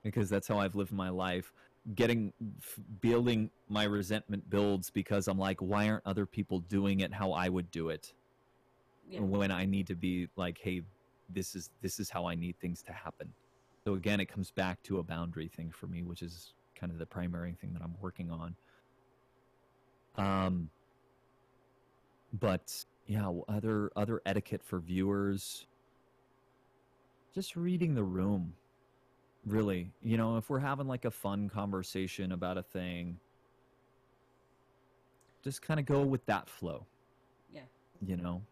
[0.02, 1.52] because that's how i've lived my life
[1.94, 2.32] getting
[3.00, 7.48] building my resentment builds because i'm like why aren't other people doing it how i
[7.48, 8.12] would do it
[9.08, 9.20] yeah.
[9.20, 10.82] when I need to be like, hey,
[11.28, 13.32] this is this is how I need things to happen.
[13.84, 16.98] So again, it comes back to a boundary thing for me, which is kind of
[16.98, 18.56] the primary thing that I'm working on.
[20.16, 20.70] Um,
[22.38, 25.66] but yeah, other other etiquette for viewers.
[27.34, 28.54] Just reading the room,
[29.46, 29.90] really.
[30.02, 33.18] You know, if we're having like a fun conversation about a thing,
[35.42, 36.86] just kind of go with that flow.
[37.52, 37.62] Yeah.
[38.06, 38.42] You know.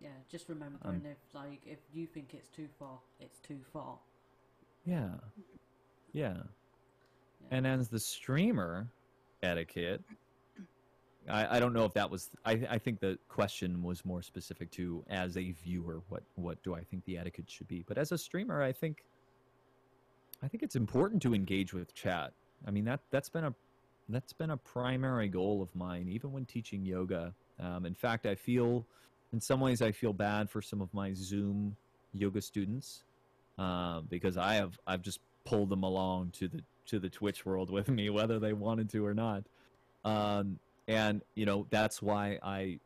[0.00, 0.08] Yeah.
[0.30, 3.98] Just remembering Um, if like if you think it's too far, it's too far.
[4.84, 5.14] Yeah.
[6.12, 6.34] Yeah.
[6.34, 7.48] Yeah.
[7.50, 8.88] And as the streamer
[9.42, 10.02] etiquette,
[11.28, 14.70] I, I don't know if that was I, I think the question was more specific
[14.72, 17.84] to as a viewer, what what do I think the etiquette should be?
[17.86, 19.04] But as a streamer, I think
[20.42, 22.32] I think it's important to engage with chat.
[22.66, 23.54] I mean that that's been a
[24.08, 27.32] that's been a primary goal of mine, even when teaching yoga.
[27.60, 28.84] Um, in fact, I feel
[29.32, 31.76] in some ways I feel bad for some of my Zoom
[32.12, 33.04] yoga students
[33.58, 37.70] um, because I have I've just pulled them along to the to the Twitch world
[37.70, 39.44] with me, whether they wanted to or not.
[40.04, 42.78] Um, and you know that's why I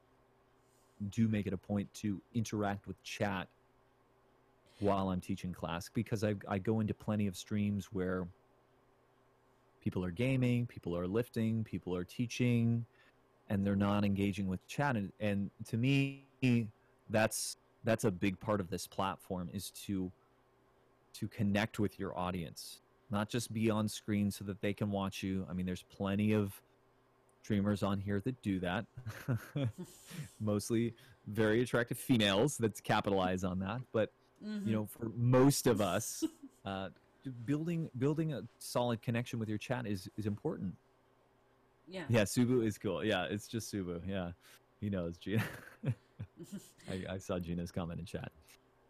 [1.11, 3.49] do make it a point to interact with chat
[4.81, 8.27] while I'm teaching class because I I go into plenty of streams where
[9.87, 12.85] people are gaming, people are lifting, people are teaching,
[13.49, 14.97] and they're not engaging with chat.
[14.97, 16.25] And, and to me,
[17.09, 20.11] that's that's a big part of this platform is to
[21.15, 25.23] to connect with your audience, not just be on screen so that they can watch
[25.23, 25.47] you.
[25.49, 26.61] I mean, there's plenty of
[27.43, 28.87] streamers on here that do that.
[30.41, 30.95] Mostly
[31.29, 34.11] very attractive females that capitalize on that, but
[34.45, 34.67] Mhm.
[34.67, 36.23] you know for most of us
[36.65, 36.91] uh,
[37.45, 40.75] building building a solid connection with your chat is is important.
[41.89, 42.05] Yeah.
[42.09, 43.05] yeah subu is cool.
[43.05, 44.01] Yeah it's just subu.
[44.07, 44.33] Yeah.
[44.81, 45.43] He knows gina.
[46.91, 48.31] I, I saw gina's comment in chat.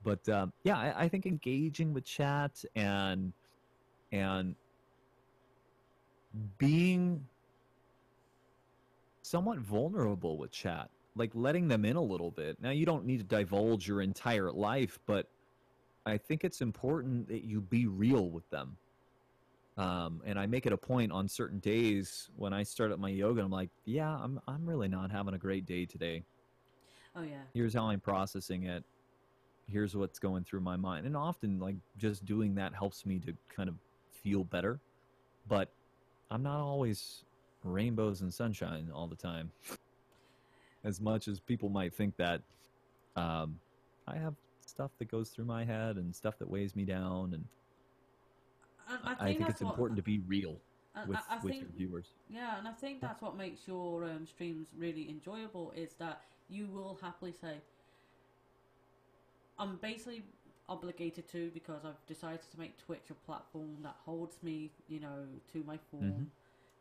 [0.03, 3.33] But um, yeah I, I think engaging with chat and
[4.13, 4.55] and
[6.59, 7.25] being
[9.23, 12.61] somewhat vulnerable with chat like letting them in a little bit.
[12.61, 15.29] Now you don't need to divulge your entire life but
[16.07, 18.77] I think it's important that you be real with them.
[19.77, 23.11] Um, and I make it a point on certain days when I start up my
[23.11, 23.43] yoga.
[23.43, 26.23] I'm like, yeah, I'm I'm really not having a great day today.
[27.15, 27.43] Oh yeah.
[27.53, 28.85] Here's how I'm processing it.
[29.71, 31.07] Here's what's going through my mind.
[31.07, 33.75] And often, like just doing that helps me to kind of
[34.23, 34.79] feel better.
[35.49, 35.69] But
[36.31, 37.25] I'm not always
[37.65, 39.51] rainbows and sunshine all the time.
[40.85, 42.41] as much as people might think that,
[43.17, 43.59] um,
[44.07, 44.35] I have
[44.77, 47.49] stuff that goes through my head and stuff that weighs me down and
[48.87, 50.61] I, I think, think it's what, important to be real
[51.07, 52.09] with, I, I with think, your viewers.
[52.29, 56.66] Yeah, and I think that's what makes your um, streams really enjoyable is that you
[56.68, 57.62] will happily say,
[59.59, 60.22] I'm basically
[60.68, 65.27] obligated to because I've decided to make Twitch a platform that holds me, you know,
[65.49, 66.03] to my form.
[66.03, 66.31] Mhm.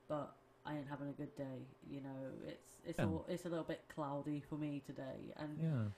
[0.07, 0.35] But
[0.65, 1.59] I ain't having a good day.
[1.87, 3.05] You know, it's it's Yeah.
[3.05, 5.89] all, it's a little bit cloudy for me today, and Yeah.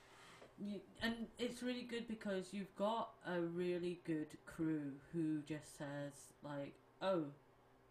[0.59, 6.13] You, and it's really good because you've got a really good crew who just says
[6.43, 7.25] like, "Oh,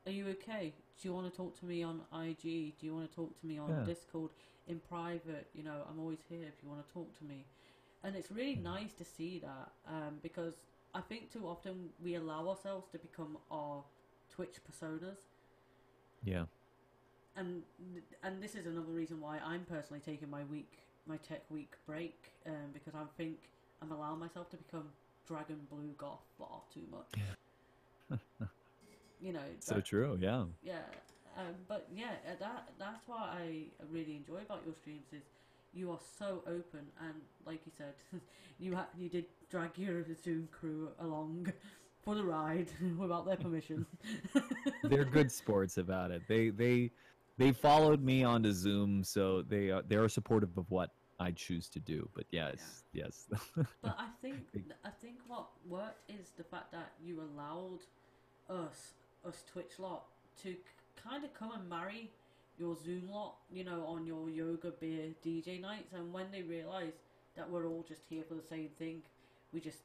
[0.06, 0.74] are you okay?
[1.00, 2.78] Do you want to talk to me on IG?
[2.78, 3.84] Do you want to talk to me on Yeah.
[3.84, 4.30] Discord
[4.68, 5.48] in private?
[5.54, 7.44] You know, I'm always here if you want to talk to me."
[8.04, 8.62] And it's really Mhm.
[8.62, 10.54] nice to see that um, because
[10.94, 13.82] I think too often we allow ourselves to become our
[14.30, 15.18] Twitch personas
[16.24, 16.46] Yeah.
[17.36, 17.62] and
[18.22, 22.32] and this is another reason why I'm personally taking my week, my tech week break,
[22.46, 23.36] um, because I think
[23.82, 24.84] I'm allowing myself to become
[25.26, 28.20] Dragon Blue Goth far too much.
[29.20, 30.18] you know, So that- true.
[30.20, 30.44] Yeah.
[30.62, 30.82] yeah.
[31.38, 35.22] Um, but yeah, uh, that that's what I really enjoy about your streams is
[35.74, 37.92] you are so open and like you said,
[38.58, 41.52] you ha- you did drag your Zoom crew along
[42.02, 43.84] for the ride without their permission.
[44.82, 46.22] They're good sports about it.
[46.26, 46.90] They they
[47.38, 51.68] they followed me onto Zoom, so they are they are supportive of what I choose
[51.70, 52.08] to do.
[52.14, 53.26] But yes, yes.
[53.82, 54.38] But I think
[54.84, 57.80] I think what worked is the fact that you allowed
[58.48, 58.92] us
[59.26, 60.04] us Twitch lot
[60.42, 60.54] to
[61.02, 62.10] kind of come and marry
[62.58, 66.94] your Zoom lot, you know, on your yoga beer DJ nights, and when they realise
[67.36, 69.02] that we're all just here for the same thing,
[69.52, 69.80] we just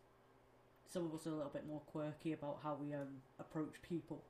[0.89, 4.23] some of us are a little bit more quirky about how we um approach people.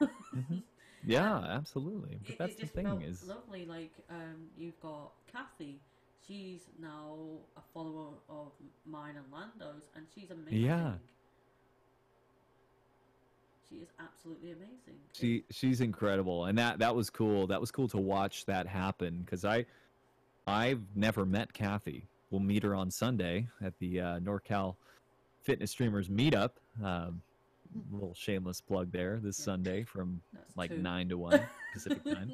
[0.00, 0.62] Mhm.
[1.06, 2.18] Yeah, absolutely.
[2.22, 3.64] But It- that's it the thing is lovely.
[3.66, 5.80] Like um, you've got Kathy.
[6.26, 7.16] She's now
[7.56, 8.52] a follower of
[8.84, 10.60] mine and Lando's, and she's amazing.
[10.66, 10.94] Yeah.
[13.68, 14.98] She is absolutely amazing.
[15.12, 19.20] she she's incredible and that that was cool that was cool to watch that happen
[19.22, 19.62] because i
[20.46, 24.76] i've never met kathy we'll meet her on sunday at the uh, norcal
[25.42, 27.20] fitness streamers meetup um,
[27.92, 30.78] little shameless plug there this sunday from That's like two.
[30.78, 31.40] 9 to 1
[31.72, 32.32] pacific time.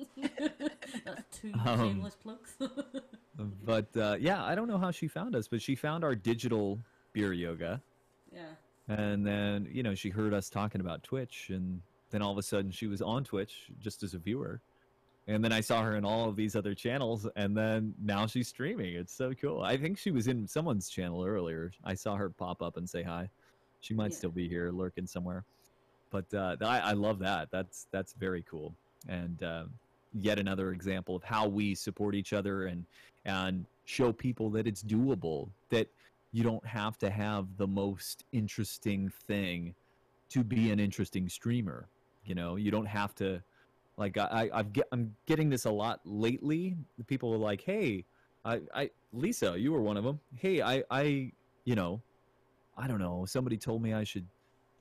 [1.04, 2.56] That's two Um, shameless plugs.
[3.64, 6.78] but uh, yeah i don't know how she found us but she found our digital
[7.12, 7.80] beer yoga.
[8.32, 8.42] Yeah.
[8.88, 11.80] and then you know she heard us talking about twitch and
[12.10, 14.60] then all of a sudden she was on twitch just as a viewer.
[15.26, 18.48] And then i saw her in all of these other channels and then now she's
[18.48, 18.94] streaming.
[18.94, 19.62] It's so cool.
[19.62, 21.72] I think she was in someone's channel earlier.
[21.84, 23.30] I saw her pop up and say hi
[23.84, 24.18] she might Yeah.
[24.18, 25.44] still be here lurking somewhere
[26.10, 28.74] but uh, I, I love that that's that's very cool
[29.08, 29.64] and uh,
[30.12, 32.86] yet another example of how we support each other and
[33.24, 35.88] and show people that it's doable that
[36.32, 39.74] you don't have to have the most interesting thing
[40.30, 41.88] to be an interesting streamer.
[42.24, 43.42] You know, you don't have to
[43.96, 46.76] like I, I I've get I'm getting this a lot lately.
[47.06, 48.04] People are like, "Hey,
[48.44, 50.20] I I Lisa, you were one of them.
[50.34, 51.32] Hey, I I
[51.64, 52.02] you know,
[52.76, 53.24] I don't know.
[53.26, 54.26] Somebody told me I should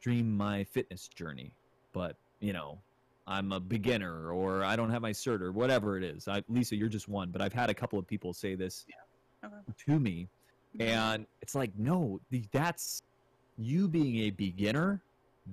[0.02, 1.54] dream my fitness journey,
[1.94, 2.80] but you know,
[3.26, 6.28] I'm a beginner or I don't have my cert or whatever it is.
[6.28, 8.86] I, Lisa, you're just one, but I've had a couple of people say this
[9.46, 9.54] Okay.
[9.88, 10.30] to me
[10.78, 10.88] mm-hmm.
[10.88, 13.02] and it's like no the, that's
[13.58, 15.02] you being a beginner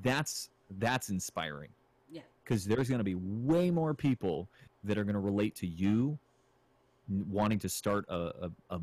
[0.02, 1.70] that's that's inspiring
[2.12, 2.22] Yeah.
[2.44, 4.48] because there's going to be way more people
[4.84, 6.16] that are going to relate to you
[7.28, 8.80] wanting to start a, a, a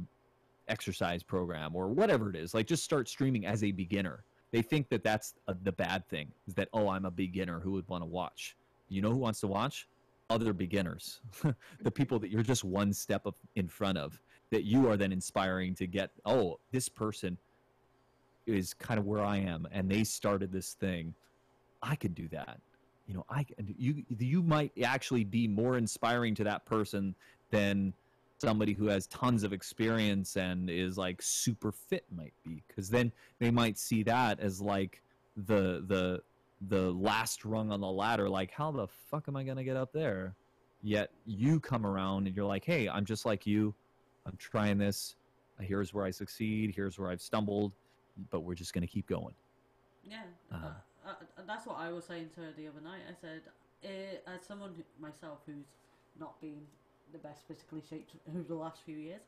[0.68, 4.24] exercise program or whatever it is like just start streaming as a beginner.
[4.52, 7.72] They think that that's a, the bad thing is that oh i'm a beginner who
[7.74, 8.56] would want to watch?
[8.90, 9.88] You know who wants to watch?
[10.30, 11.22] Other beginners.
[11.82, 15.12] The people that you're just one step of, in front of that you are then
[15.12, 17.38] inspiring to get oh this person
[18.46, 21.14] is kind of where i am and they started this thing.
[21.82, 22.60] I could do that.
[23.08, 23.46] You know i
[23.78, 27.16] you you might actually be more inspiring to that person
[27.52, 27.94] than
[28.40, 33.12] somebody who has tons of experience and is like super fit might be because then
[33.40, 35.02] they might see that as like
[35.48, 36.22] the the
[36.70, 39.78] the last rung on the ladder like how the fuck am i going to get
[39.78, 40.36] up there?
[40.84, 43.74] Yet you come around and you're like hey i'm just like you.
[44.26, 45.16] I'm trying this.
[45.60, 46.74] Here's where i succeed.
[46.76, 47.72] Here's where i've stumbled.
[48.32, 49.34] But we're just going to keep going.
[50.04, 50.22] Yeah,
[50.52, 50.68] Uh-huh.
[51.06, 53.02] uh, uh, that's what I was saying to her the other night.
[53.08, 53.42] I said,
[53.84, 55.68] eh, as someone who, myself who's
[56.20, 56.66] not been
[57.12, 59.22] the best physically shaped over the last few years,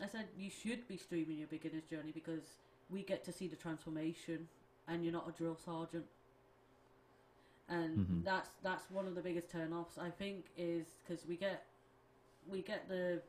[0.00, 2.42] I said you should be streaming your beginner's journey because
[2.90, 4.48] we get to see the transformation,
[4.88, 6.06] and you're not a drill sergeant.
[7.68, 8.24] And Mhm.
[8.24, 11.64] that's that's one of the biggest turn-offs I think is because we get
[12.50, 13.22] we get the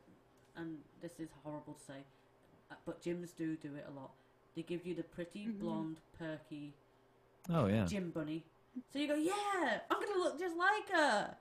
[0.56, 2.04] and this is horrible to say,
[2.70, 4.10] uh, but gyms do do it a lot.
[4.54, 5.60] They give you the pretty Mhm.
[5.60, 6.74] blonde, perky
[7.50, 8.44] oh yeah gym bunny.
[8.92, 11.36] So you go, yeah, I'm gonna look just like her.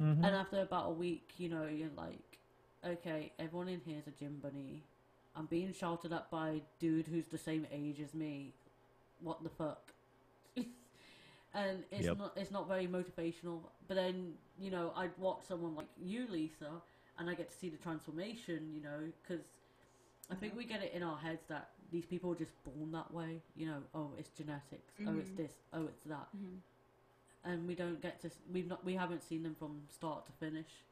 [0.00, 0.24] Mhm.
[0.24, 2.38] And after about a week, you know, you're like,
[2.84, 4.82] okay, everyone in here is a gym bunny.
[5.34, 8.52] I'm being shouted at by a dude who's the same age as me.
[9.20, 9.92] What the fuck?
[11.54, 12.18] and it's Yep.
[12.18, 13.60] not it's not very motivational.
[13.86, 16.70] But then you know I'd watch someone like you, Lisa,
[17.18, 18.72] and I get to see the transformation.
[18.74, 19.44] You know, because
[20.30, 23.12] I think we get it in our heads that these people are just born that
[23.12, 23.42] way.
[23.56, 24.94] You know, oh it's genetics.
[25.06, 25.36] Oh it's Mhm.
[25.36, 25.52] this.
[25.72, 26.28] Oh it's that.
[26.36, 26.60] Mhm.
[27.44, 28.30] And we don't get to.
[28.52, 28.84] We've not.
[28.84, 30.84] We haven't seen them from start to finish.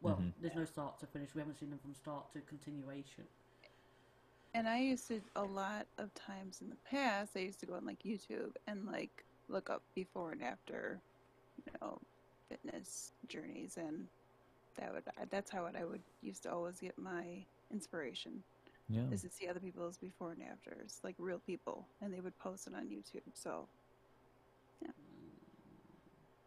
[0.00, 0.32] Well, Mhm.
[0.40, 1.34] there's no start to finish.
[1.34, 3.24] We haven't seen them from start to continuation.
[4.54, 7.36] And I used to a lot of times in the past.
[7.36, 11.02] I used to go on like YouTube and like look up before and after,
[11.56, 11.98] you know,
[12.48, 14.08] fitness journeys, and
[14.76, 18.44] that would that's how I would used to always get my inspiration
[18.88, 19.08] Yeah.
[19.10, 22.66] is to see other people's before and afters, like real people, and they would post
[22.66, 23.34] it on YouTube.
[23.34, 23.68] So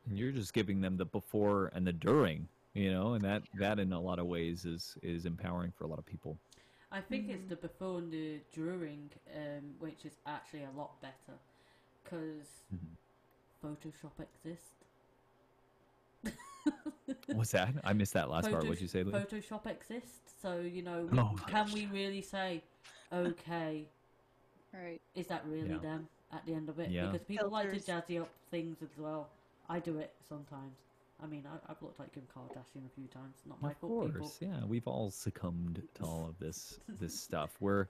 [0.08, 3.80] And you're just giving them the before and the during, you know, and that that
[3.80, 6.38] in a lot of ways is is empowering for a lot of people.
[6.92, 7.50] I think it's Mhm.
[7.50, 11.38] the before and the during, um, which is actually a lot better,
[12.04, 12.62] because
[13.62, 14.72] Photoshop exists.
[17.34, 17.74] What's that?
[17.84, 18.64] I missed that last part.
[18.64, 19.04] What'd you say?
[19.04, 19.12] Lee?
[19.12, 21.36] Photoshop exists, so you know, Oh.
[21.48, 22.64] can we really say,
[23.12, 23.86] okay,
[24.74, 25.78] right, is that really Yeah.
[25.80, 26.90] them at the end of it?
[26.90, 27.08] Yeah.
[27.12, 28.06] Because people like to Filters.
[28.08, 29.30] jazzy up things as well.
[29.70, 30.78] I do it sometimes.
[31.22, 33.38] I mean, I, I've looked like Kim Kardashian a few times.
[33.48, 34.28] Not my of fault, people.
[34.28, 34.64] course, yeah.
[34.66, 37.56] We've all succumbed to all of this this stuff.
[37.60, 37.88] We're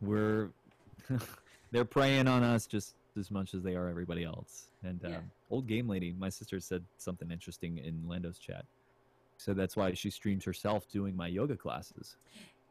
[0.00, 0.50] we're
[1.72, 4.66] they're preying on us just as much as they are everybody else.
[4.82, 5.16] And Yeah.
[5.16, 8.66] um, old game lady, my sister said something interesting in Lando's chat.
[9.38, 12.16] So that's why she streams herself doing my yoga classes.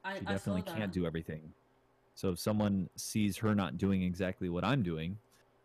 [0.03, 1.53] I, She definitely can't do everything.
[2.15, 5.17] So if someone sees her not doing exactly what I'm doing,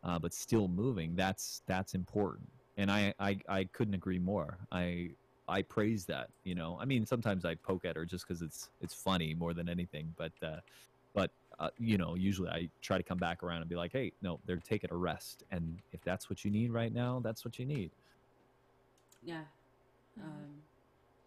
[0.02, 2.48] uh, but still moving, that's that's important.
[2.76, 4.58] And I, I I couldn't agree more.
[4.72, 5.10] I
[5.48, 6.30] I praise that.
[6.44, 9.52] You know, I mean, sometimes I poke at her just because it's it's funny more
[9.54, 10.14] than anything.
[10.16, 10.60] But uh,
[11.14, 14.12] but uh, you know, usually I try to come back around and be like, hey,
[14.22, 17.58] no, they're taking a rest, and if that's what you need right now, that's what
[17.58, 17.90] you need.
[19.22, 19.42] Yeah.
[20.18, 20.24] Mhm.
[20.24, 20.62] Um,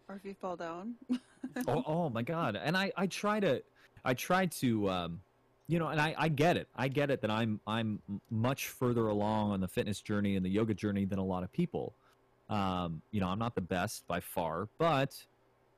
[0.08, 0.94] or if you fall down.
[1.68, 3.62] oh, oh my god and i i try to
[4.04, 5.20] i try to um
[5.66, 6.68] you know and i i get it.
[6.76, 8.00] I get it that i'm i'm
[8.30, 11.52] much further along on the fitness journey and the yoga journey than a lot of
[11.52, 11.94] people.
[12.48, 15.14] Um you know i'm not the best by far but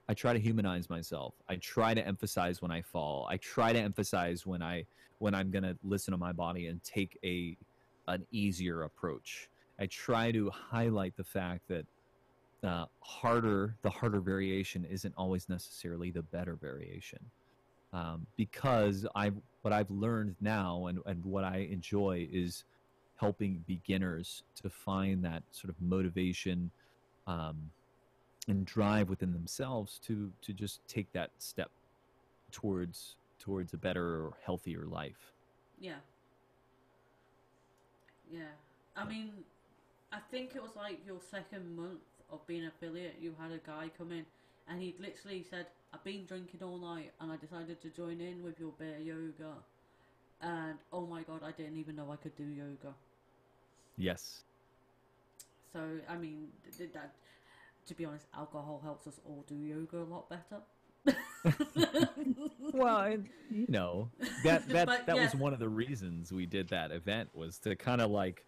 [0.08, 1.34] i try to humanize myself.
[1.48, 3.26] I try to emphasize when i fall.
[3.30, 4.84] I try to emphasize when i
[5.18, 7.56] when i'm going to listen to my body and take a
[8.08, 9.48] an easier approach.
[9.78, 11.86] I try to highlight the fact that
[12.64, 17.20] uh, harder the harder variation isn't always necessarily the better variation.
[17.92, 19.30] Um, because i
[19.66, 22.62] what i've learned now and, and what i enjoy is
[23.16, 26.70] helping beginners to find that sort of motivation
[27.26, 27.56] um,
[28.46, 31.72] and drive within themselves to to just take that step
[32.52, 35.32] towards towards a better or healthier life
[35.80, 36.00] Yeah.
[38.30, 38.54] Yeah.
[38.96, 39.32] I mean,
[40.12, 43.90] I think it was like your second month of being affiliate, you had a guy
[43.98, 44.24] come in
[44.68, 48.42] and he'd literally said, I've been drinking all night and I decided to join in
[48.42, 49.54] with your bear yoga.
[50.40, 52.94] And oh my god, I didn't even know I could do yoga.
[53.96, 54.42] yes
[55.72, 57.14] So, I mean, th- th- that,
[57.86, 60.62] to be honest, alcohol helps us all do yoga a lot better.
[62.72, 64.10] well I, you know
[64.42, 67.76] that that But, that was one of the reasons we did that event was to
[67.76, 68.44] kind of like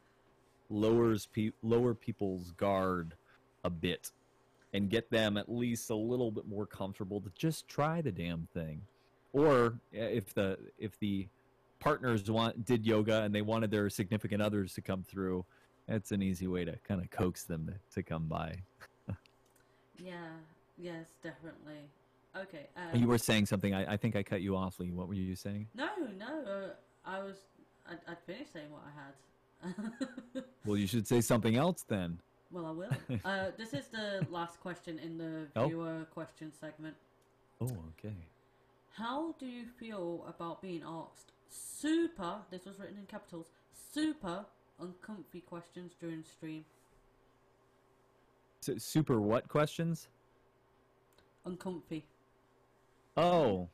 [0.69, 3.15] lowers pe- lower people's guard
[3.65, 4.11] a bit
[4.73, 8.47] and get them at least a little bit more comfortable to just try the damn
[8.53, 8.83] thing
[9.33, 11.27] or uh, if the if the
[11.81, 15.45] partners want did yoga and they wanted their significant others to come through
[15.87, 18.55] it's an easy way to kind of coax them to, to come by
[19.99, 20.15] yeah,
[20.77, 21.83] yes, definitely.
[22.37, 22.67] Okay.
[22.77, 25.15] Um, you were saying something I, I think i cut you off lee what were
[25.15, 25.89] you saying No,
[26.19, 26.27] no.
[26.27, 26.69] Uh,
[27.05, 27.37] I was.
[27.91, 30.45] I'd, I'd finished saying what I had.
[30.67, 32.21] well you should say something else then
[32.51, 32.91] well, I will.
[33.25, 35.67] Uh, this is the last question in the Oh.
[35.69, 36.97] viewer question segment.
[37.61, 37.67] oh
[37.99, 38.15] okay
[38.93, 42.37] How do you feel about being asked super?
[42.51, 43.47] This was written in capitals.
[43.93, 44.45] Super
[44.81, 46.65] uncomfy questions during stream.
[48.69, 50.09] S super what questions?
[51.47, 52.05] Uncomfy.
[53.17, 53.69] Oh.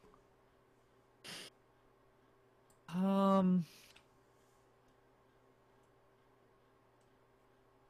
[2.95, 3.65] Um.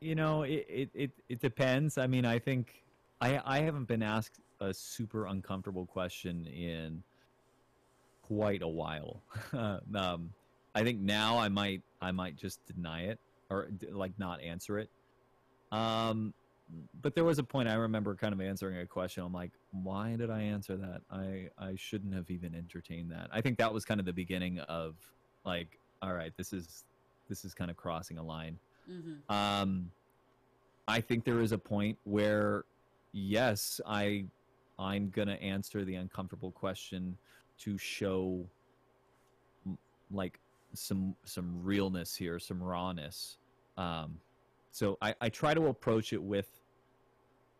[0.04, 1.96] You know, it, it, it, it depends.
[1.96, 2.84] I mean, I think
[3.22, 7.02] I I haven't been asked a super uncomfortable question in
[8.20, 9.22] quite a while.
[9.54, 10.30] um,
[10.74, 13.18] I think now I might I might just deny it
[13.48, 14.90] or like not answer it.
[15.72, 16.34] Um,
[17.00, 19.24] but there was a point I remember kind of answering a question.
[19.24, 21.00] I'm like, why did I answer that?
[21.10, 23.30] I I shouldn't have even entertained that.
[23.32, 24.96] I think that was kind of the beginning of
[25.46, 26.84] like, all right, this is
[27.26, 28.58] this is kind of crossing a line.
[28.86, 29.90] Hmm Um,
[30.86, 32.64] I think there is a point where,
[33.12, 34.26] yes, I,
[34.78, 37.16] I'm gonna answer the uncomfortable question
[37.60, 38.46] to show,
[40.10, 40.38] like
[40.74, 43.38] some some realness here, some rawness.
[43.76, 44.18] Um,
[44.72, 46.48] so I, I try to approach it with,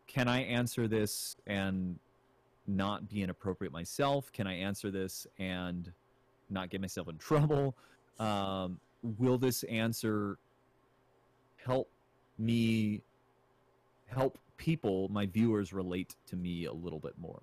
[0.05, 1.97] can I answer this and
[2.67, 4.31] not be inappropriate myself?
[4.33, 5.91] Can I answer this and
[6.49, 7.75] not get myself in trouble?
[8.19, 8.79] Um,
[9.17, 10.37] will this answer
[11.65, 11.89] help
[12.37, 13.01] me
[14.07, 17.41] help people my viewers relate to me a little bit more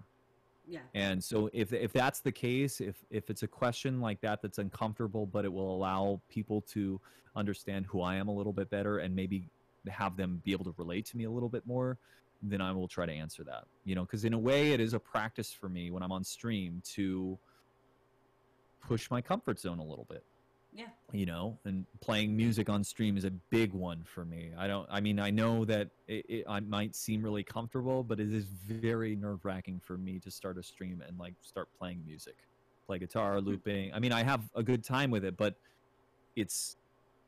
[0.67, 0.81] Yeah.
[0.95, 4.59] and so if if that's the case if if it's a question like that that's
[4.59, 7.01] uncomfortable but it will allow people to
[7.35, 9.49] understand who I am a little bit better and maybe
[9.89, 11.99] have them be able to relate to me a little bit more
[12.43, 14.95] then I will try to answer that you know because in a way it is
[14.95, 17.39] a practice for me when I'm on stream to
[18.87, 20.25] push my comfort zone a little bit
[20.75, 20.87] Yeah.
[21.13, 24.53] you know and playing music on stream is a big one for me.
[24.59, 28.19] I don't i mean i know that it, it i might seem really comfortable but
[28.19, 32.37] it is very nerve-wracking for me to start a stream and like start playing music.
[32.87, 35.57] Play guitar looping i mean i have a good time with it but
[36.37, 36.77] it's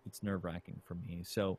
[0.06, 1.22] it's nerve-wracking for me.
[1.24, 1.58] So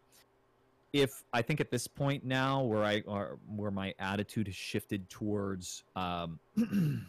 [0.94, 5.10] if i think at this point now where i or where my attitude has shifted
[5.10, 6.40] towards um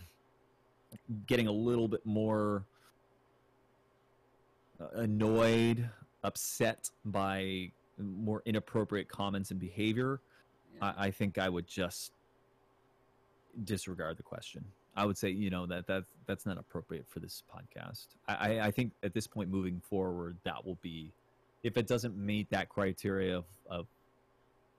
[1.27, 2.67] getting a little bit more
[4.79, 5.89] Uh, annoyed,
[6.23, 10.21] upset by more inappropriate comments and behavior,
[10.75, 10.93] yeah.
[10.97, 12.13] I, I think I would just
[13.65, 14.65] disregard the question.
[14.97, 18.07] I would say, you know, that that that's not appropriate for this podcast.
[18.29, 21.13] I, I, I think at this point, moving forward, that will be,
[21.63, 23.87] if it doesn't meet that criteria of, of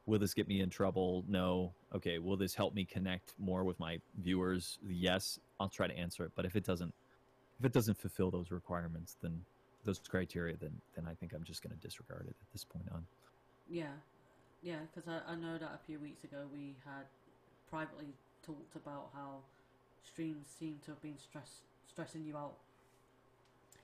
[0.06, 1.24] will this get me in trouble?
[1.28, 1.72] No.
[1.94, 2.18] Okay.
[2.18, 4.80] Will this help me connect more with my viewers?
[4.88, 5.40] Yes.
[5.60, 6.32] I'll try to answer it.
[6.36, 6.94] But if it doesn't,
[7.60, 9.42] if it doesn't fulfill those requirements, then
[9.88, 12.86] those criteria, then then I think I'm just going to disregard it at this point
[12.94, 13.06] on.
[13.70, 13.96] Yeah,
[14.62, 17.06] yeah, because I, I know that a few weeks ago we had
[17.70, 18.14] privately
[18.46, 19.40] talked about how
[20.06, 22.58] streams seem to have been stress stressing you out.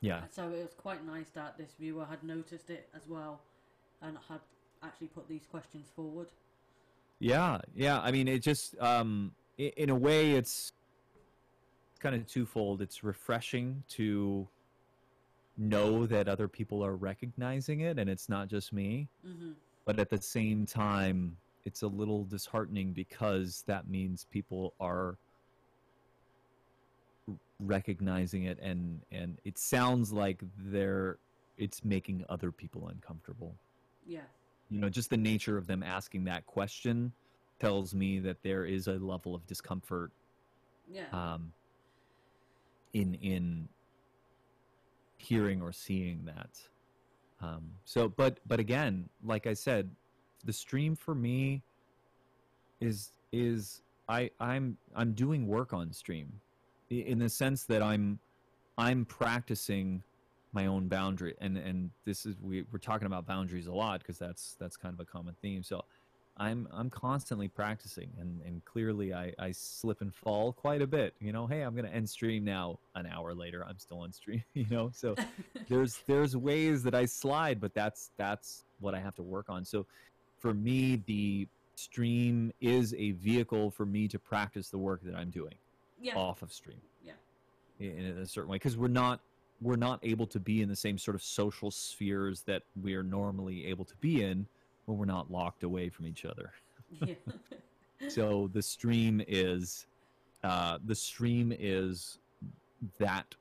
[0.02, 0.22] Yeah.
[0.30, 3.42] So it was quite nice that this viewer had noticed it as well,
[4.02, 4.42] and had
[4.84, 6.28] actually put these questions forward.
[7.20, 8.02] Yeah, yeah.
[8.02, 10.74] I mean, it just um, in a way, it's
[12.00, 12.82] kind of twofold.
[12.82, 14.48] It's refreshing to
[15.58, 19.10] know that other people are recognizing it, and it's not just me.
[19.24, 19.52] hmm
[19.86, 25.18] But at the same time, it's a little disheartening because that means people are
[27.60, 31.20] recognizing it, and and it sounds like they're
[31.58, 33.56] it's making other people uncomfortable.
[34.06, 34.22] Yeah,
[34.70, 37.14] you know just the nature of them asking that question
[37.60, 40.12] tells me that there is a level of discomfort
[40.88, 41.54] yeah, um,
[42.94, 43.70] in in
[45.24, 46.60] hearing or seeing that.
[47.42, 49.90] Um, so but but again like i said
[50.46, 51.62] the stream for me
[52.80, 56.32] is is i i'm i'm doing work on stream
[56.90, 58.18] in the sense that i'm
[58.78, 60.04] i'm practicing
[60.54, 61.36] my own boundary.
[61.42, 64.94] And and this is we, we're talking about boundaries a lot because that's that's kind
[64.94, 65.64] of a common theme.
[65.64, 65.84] So
[66.38, 71.14] i'm i'm constantly practicing and and clearly i i slip and fall quite a bit
[71.20, 72.80] you know hey i'm gonna end stream now.
[72.96, 75.16] An hour later i'm still on stream you know so
[75.70, 79.64] there's there's ways that i slide but that's that's what i have to work on.
[79.64, 79.86] So
[80.40, 85.30] for me the stream is a vehicle for me to practice the work that i'm
[85.30, 85.56] doing
[86.00, 86.82] yeah, off of stream.
[87.04, 87.14] Yeah.
[87.80, 89.22] in, in a certain way because we're not
[89.62, 93.04] we're not able to be in the same sort of social spheres that we are
[93.04, 94.46] normally able to be in
[94.86, 96.52] when we're not locked away from each other.
[97.02, 97.16] Yeah,
[98.10, 99.88] so the stream is
[100.44, 102.18] uh, the stream is
[103.00, 103.34] that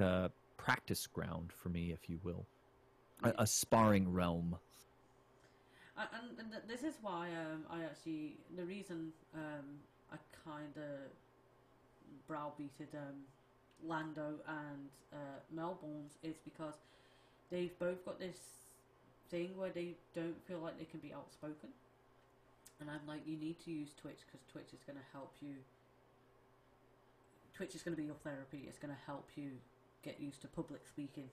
[0.00, 2.46] uh, practice ground for me if you will.
[3.24, 4.56] A, a sparring realm.
[5.96, 6.08] And,
[6.38, 9.64] and- and this is why um, I actually the reason um,
[10.12, 11.10] I kind of
[12.26, 13.16] browbeated um,
[13.86, 15.16] Lando and uh,
[15.54, 16.74] Melbourne's is because
[17.50, 18.36] they've both got this
[19.30, 21.70] thing where they don't feel like they can be outspoken,
[22.80, 25.54] and I'm like, you need to use Twitch because Twitch is going to help you.
[27.54, 28.64] Twitch is going to be your therapy.
[28.68, 29.50] It's going to help you
[30.04, 31.28] get used to public speaking.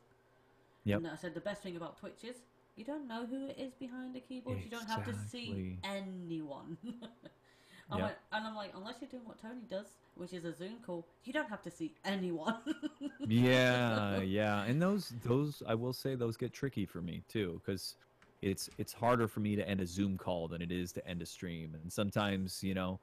[0.86, 0.98] Yep.
[0.98, 2.36] And I said the best thing about Twitch is
[2.76, 4.60] you don't know who it is behind the keyboard.
[4.64, 6.78] You don't have to see anyone.
[7.92, 8.08] I'm Yep.
[8.08, 9.86] like, and I'm like, unless you're doing what Tony does,
[10.16, 12.56] which is a Zoom call, you don't have to see anyone.
[13.28, 17.96] yeah yeah and those those i will say those get tricky for me too because
[18.42, 21.22] it's it's harder for me to end a Zoom call than it is to end
[21.22, 21.74] a stream.
[21.82, 23.00] And sometimes, you know,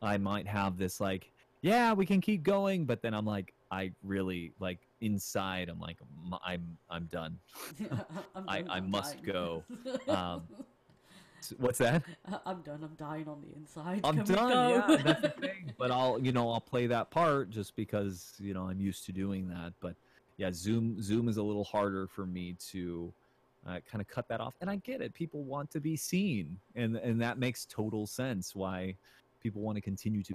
[0.00, 3.92] I might have this like, yeah, we can keep going, but then I'm like, I
[4.02, 5.98] really like inside, I'm like,
[6.44, 7.38] I'm I'm done.
[8.34, 9.64] I'm I- done, I must go.
[10.08, 10.48] Um,
[11.58, 12.02] What's that?
[12.46, 12.80] I'm done.
[12.82, 14.00] I'm dying on the inside.
[14.04, 14.70] I'm Can done.
[14.70, 15.72] Yeah, that's the thing.
[15.78, 19.12] But I'll, you know, I'll play that part just because you know I'm used to
[19.12, 19.72] doing that.
[19.80, 19.94] But
[20.36, 23.12] yeah, Zoom, Zoom is a little harder for me to
[23.66, 24.54] uh, kind of cut that off.
[24.60, 25.14] And I get it.
[25.14, 28.54] People want to be seen, and and that makes total sense.
[28.54, 28.96] Why
[29.42, 30.34] people want to continue to